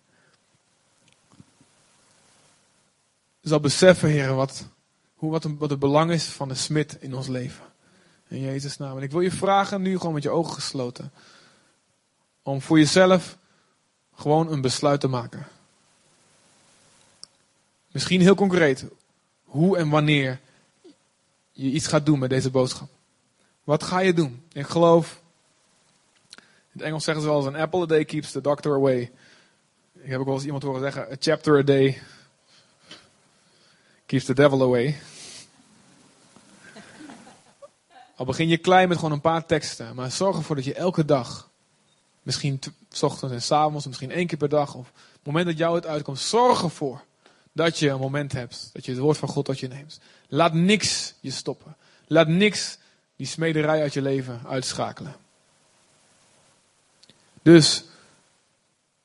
[3.42, 4.68] zal beseffen, Heer, wat,
[5.14, 7.71] hoe, wat, wat het belang is van de smid in ons leven.
[8.32, 8.98] In Jezus' naam.
[8.98, 11.12] En ik wil je vragen, nu gewoon met je ogen gesloten,
[12.44, 13.38] om voor jezelf
[14.16, 15.48] gewoon een besluit te maken.
[17.92, 18.86] Misschien heel concreet,
[19.44, 20.40] hoe en wanneer
[21.52, 22.90] je iets gaat doen met deze boodschap.
[23.64, 24.44] Wat ga je doen?
[24.52, 25.22] Ik geloof,
[26.36, 29.12] in het Engels zeggen ze wel eens, an apple a day keeps the doctor away.
[29.94, 32.02] Ik heb ook wel eens iemand horen zeggen, a chapter a day
[34.06, 35.00] keeps the devil away.
[38.22, 41.06] Al begin je klein met gewoon een paar teksten, maar zorg ervoor dat je elke
[41.06, 41.50] dag,
[42.24, 42.60] misschien
[42.90, 45.58] s ochtends en s avonds, misschien één keer per dag, of op het moment dat
[45.58, 47.04] jou het uitkomt, zorg ervoor
[47.52, 50.00] dat je een moment hebt, dat je het woord van God tot je neemt.
[50.28, 51.76] Laat niks je stoppen.
[52.08, 52.78] Laat niks
[53.16, 55.16] die smederij uit je leven uitschakelen.
[57.42, 57.84] Dus,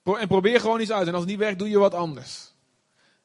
[0.03, 1.07] en probeer gewoon iets uit.
[1.07, 2.53] En als het niet werkt, doe je wat anders.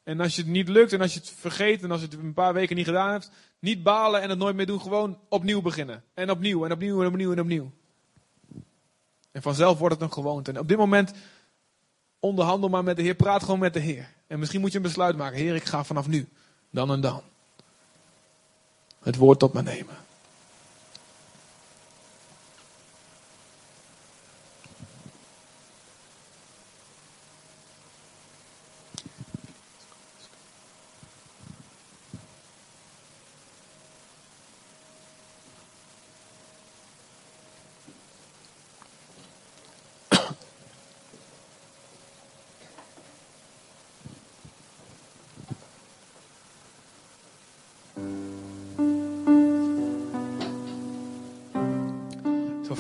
[0.04, 2.16] En als je het niet lukt en als je het vergeet en als je het
[2.16, 3.32] een paar weken niet gedaan hebt,
[3.62, 4.82] niet balen en het nooit meer doen.
[4.82, 6.04] Gewoon opnieuw beginnen.
[6.14, 7.72] En opnieuw en opnieuw en opnieuw en opnieuw.
[9.32, 10.52] En vanzelf wordt het een gewoonte.
[10.52, 11.12] En op dit moment
[12.20, 13.16] onderhandel maar met de Heer.
[13.16, 14.10] Praat gewoon met de Heer.
[14.28, 15.38] En misschien moet je een besluit maken.
[15.38, 16.30] Heer, ik ga vanaf nu,
[16.70, 17.22] dan en dan,
[19.00, 19.96] het woord tot me nemen.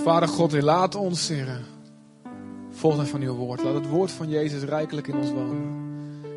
[0.01, 1.61] Vader God, laat ons, Heer,
[2.69, 3.63] vol zijn van uw woord.
[3.63, 5.79] Laat het woord van Jezus rijkelijk in ons wonen.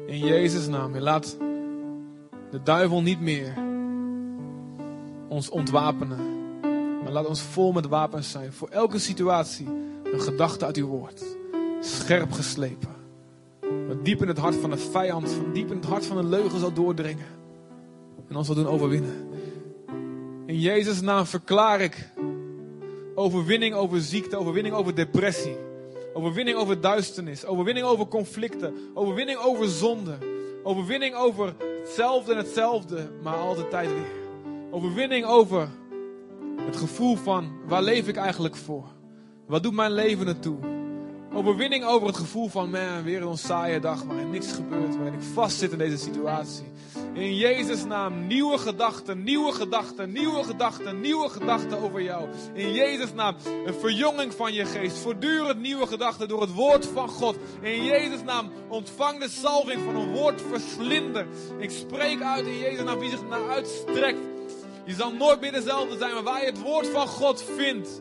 [0.07, 1.37] In Jezus' naam, Heer, laat
[2.51, 3.53] de duivel niet meer
[5.29, 6.19] ons ontwapenen.
[7.03, 8.53] Maar laat ons vol met wapens zijn.
[8.53, 9.69] Voor elke situatie
[10.13, 11.25] een gedachte uit uw woord.
[11.81, 12.95] Scherp geslepen.
[13.61, 16.25] Wat diep in het hart van de vijand, van diep in het hart van de
[16.25, 17.27] leugen zal doordringen.
[18.29, 19.29] En ons zal doen overwinnen.
[20.47, 22.13] In Jezus' naam verklaar ik
[23.15, 25.57] overwinning over ziekte, overwinning over depressie.
[26.13, 30.19] Overwinning over duisternis, overwinning over conflicten, overwinning over zonde.
[30.63, 34.23] Overwinning over hetzelfde en hetzelfde, maar altijd tijd weer.
[34.71, 35.69] Overwinning over
[36.67, 38.85] het gevoel van waar leef ik eigenlijk voor?
[39.47, 40.57] Wat doet mijn leven naartoe?
[41.35, 45.23] Overwinning over het gevoel van man, weer een saaie dag waarin niks gebeurt, waarin ik
[45.33, 46.65] vastzit in deze situatie.
[47.15, 52.29] In Jezus' naam nieuwe gedachten, nieuwe gedachten, nieuwe gedachten, nieuwe gedachten over jou.
[52.55, 53.37] In Jezus' naam
[53.67, 57.37] een verjonging van je geest, voortdurend nieuwe gedachten door het woord van God.
[57.61, 61.27] In Jezus' naam ontvang de salving van een woordverslinder.
[61.59, 64.34] Ik spreek uit in Jezus' naam wie zich naar uitstrekt.
[64.85, 68.01] Je zal nooit meer dezelfde zijn, maar waar je het woord van God vindt,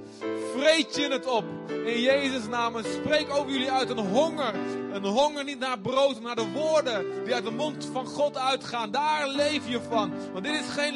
[0.55, 1.43] vreet je het op.
[1.86, 2.75] In Jezus' naam.
[2.75, 4.53] En spreek over jullie uit een honger.
[4.93, 8.38] Een honger niet naar brood, maar naar de woorden die uit de mond van God
[8.38, 8.91] uitgaan.
[8.91, 10.11] Daar leef je van.
[10.31, 10.95] Want dit is geen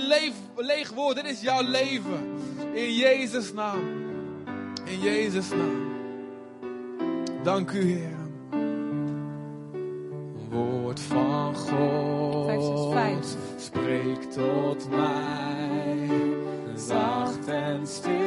[0.56, 2.40] leeg woord, dit is jouw leven.
[2.74, 4.06] In Jezus' naam.
[4.86, 5.86] In Jezus' naam.
[7.44, 8.17] Dank u, Heer.
[10.58, 12.46] Woord van God.
[12.46, 13.36] Vijf, zes, vijf.
[13.58, 16.10] Spreek tot mij,
[16.76, 18.27] zacht en stil,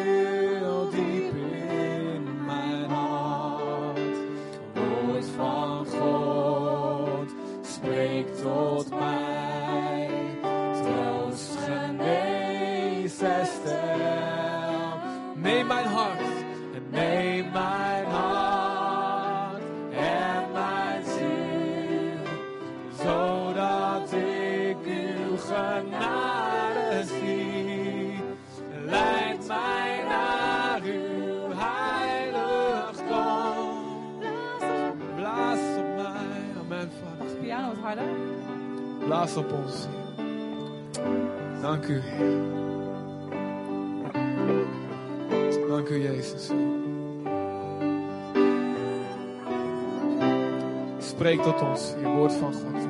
[39.21, 39.87] Blaas op ons.
[41.63, 42.03] Dank u.
[45.69, 46.51] Dank u, Jezus.
[50.99, 52.90] Spreek tot ons, je woord van God.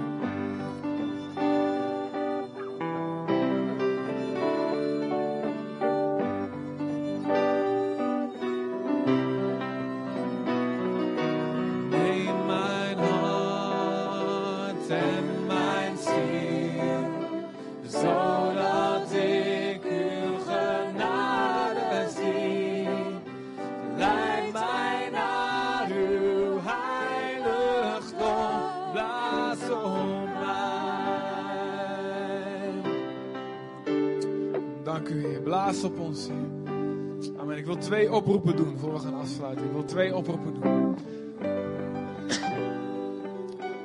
[38.20, 39.64] Oproepen doen voor we gaan afsluiten.
[39.64, 40.96] Ik wil twee oproepen doen.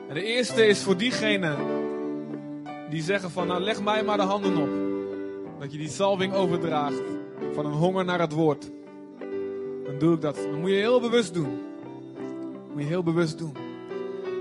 [0.07, 1.57] En de eerste is voor diegenen
[2.89, 4.69] die zeggen van, nou leg mij maar de handen op.
[5.59, 7.01] Dat je die salving overdraagt
[7.53, 8.71] van een honger naar het woord.
[9.85, 10.35] Dan doe ik dat.
[10.35, 11.59] Dat moet je heel bewust doen.
[12.73, 13.53] Moet je heel bewust doen.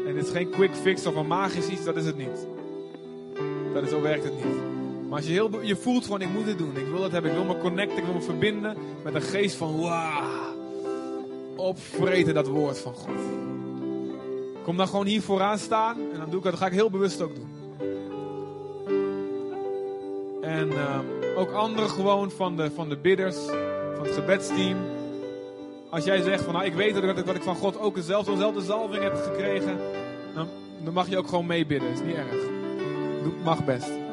[0.07, 2.47] En dit is geen quick fix of een magisch iets, dat is het niet.
[3.73, 4.74] Dat is, zo werkt het niet.
[5.15, 6.77] Maar als je, heel, je voelt van, ik moet dit doen.
[6.77, 7.31] Ik wil dat hebben.
[7.31, 7.99] Ik wil me connecten.
[7.99, 10.55] Ik wil me verbinden met een geest van, wauw.
[11.57, 13.21] Opvreten dat woord van God.
[14.63, 15.97] Kom dan gewoon hier vooraan staan.
[16.13, 16.55] En dan doe ik dat.
[16.55, 17.49] Ga ik heel bewust ook doen.
[20.43, 20.99] En eh,
[21.37, 23.37] ook anderen gewoon van de, van de bidders.
[23.97, 24.77] Van het gebedsteam.
[25.91, 28.63] Als jij zegt van nou, ik weet dat ik, dat ik van God ook dezelfde,
[28.63, 29.79] zalving heb gekregen.
[30.35, 30.49] Dan,
[30.85, 31.89] dan mag je ook gewoon meebidden.
[31.89, 32.49] Is niet erg.
[33.45, 34.04] Mag best.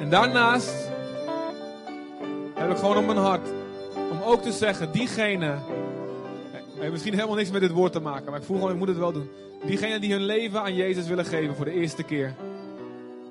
[0.00, 0.90] En daarnaast
[2.54, 3.48] heb ik gewoon op mijn hart
[4.10, 5.58] om ook te zeggen, diegene
[6.84, 8.88] heeft misschien helemaal niks met dit woord te maken, maar ik voel gewoon, ik moet
[8.88, 9.30] het wel doen.
[9.66, 12.34] Diegenen die hun leven aan Jezus willen geven voor de eerste keer.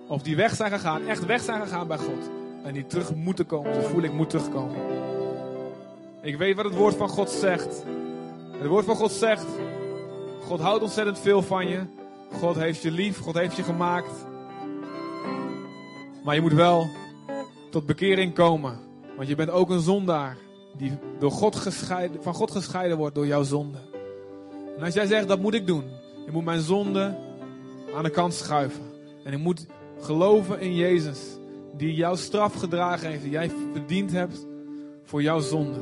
[0.07, 2.29] Of die weg zijn gegaan, echt weg zijn gegaan bij God.
[2.63, 3.73] En die terug moeten komen.
[3.73, 4.75] Ze voelen, ik moet terugkomen.
[6.21, 7.83] Ik weet wat het woord van God zegt.
[8.57, 9.45] Het woord van God zegt,
[10.45, 11.79] God houdt ontzettend veel van je.
[12.39, 14.25] God heeft je lief, God heeft je gemaakt.
[16.23, 16.89] Maar je moet wel
[17.69, 18.79] tot bekering komen.
[19.15, 20.37] Want je bent ook een zondaar.
[20.77, 23.77] Die door God gescheiden, van God gescheiden wordt door jouw zonde.
[24.77, 25.83] En als jij zegt, dat moet ik doen.
[26.25, 27.17] Je moet mijn zonde
[27.95, 28.83] aan de kant schuiven.
[29.23, 29.65] En je moet
[29.99, 31.19] geloven in Jezus.
[31.77, 33.21] Die jouw straf gedragen heeft.
[33.21, 34.45] Die jij verdiend hebt
[35.03, 35.79] voor jouw zonde.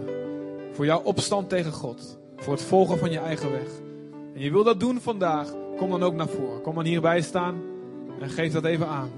[0.72, 2.20] Voor jouw opstand tegen God.
[2.36, 3.70] Voor het volgen van je eigen weg.
[4.34, 5.54] En je wil dat doen vandaag.
[5.78, 6.62] Kom dan ook naar voren.
[6.62, 7.62] Kom dan hierbij staan.
[8.20, 9.10] En geef dat even aan.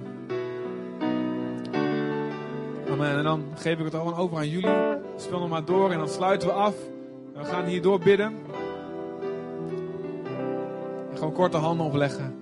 [3.02, 4.76] En dan geef ik het allemaal over aan jullie.
[5.16, 6.76] Speel nog maar door en dan sluiten we af.
[7.34, 8.34] We gaan hierdoor bidden.
[11.12, 12.36] En gewoon korte handen opleggen.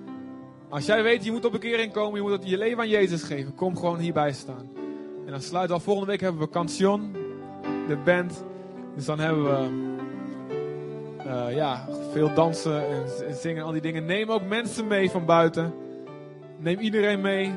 [0.68, 3.54] Als jij weet, je moet op bekering komen, je moet je leven aan Jezus geven.
[3.54, 4.70] Kom gewoon hierbij staan.
[5.24, 5.82] En dan sluiten we af.
[5.82, 7.12] Volgende week hebben we Canción,
[7.88, 8.44] de band.
[8.94, 9.90] Dus dan hebben we
[11.28, 14.04] eh, ja, veel dansen en zingen en al die dingen.
[14.04, 15.74] Neem ook mensen mee van buiten.
[16.58, 17.52] Neem iedereen mee.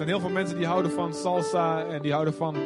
[0.00, 2.56] Er zijn heel veel mensen die houden van salsa en die houden van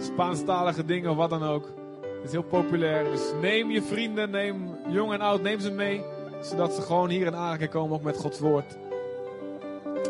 [0.00, 1.64] Spaanstalige dingen of wat dan ook.
[2.00, 3.04] Het is heel populair.
[3.04, 6.02] Dus neem je vrienden, neem jong en oud, neem ze mee.
[6.42, 8.76] Zodat ze gewoon hier in aanraking komen ook met Gods woord.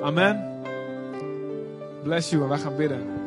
[0.02, 0.62] Amen.
[2.02, 3.25] Bless you en wij gaan bidden.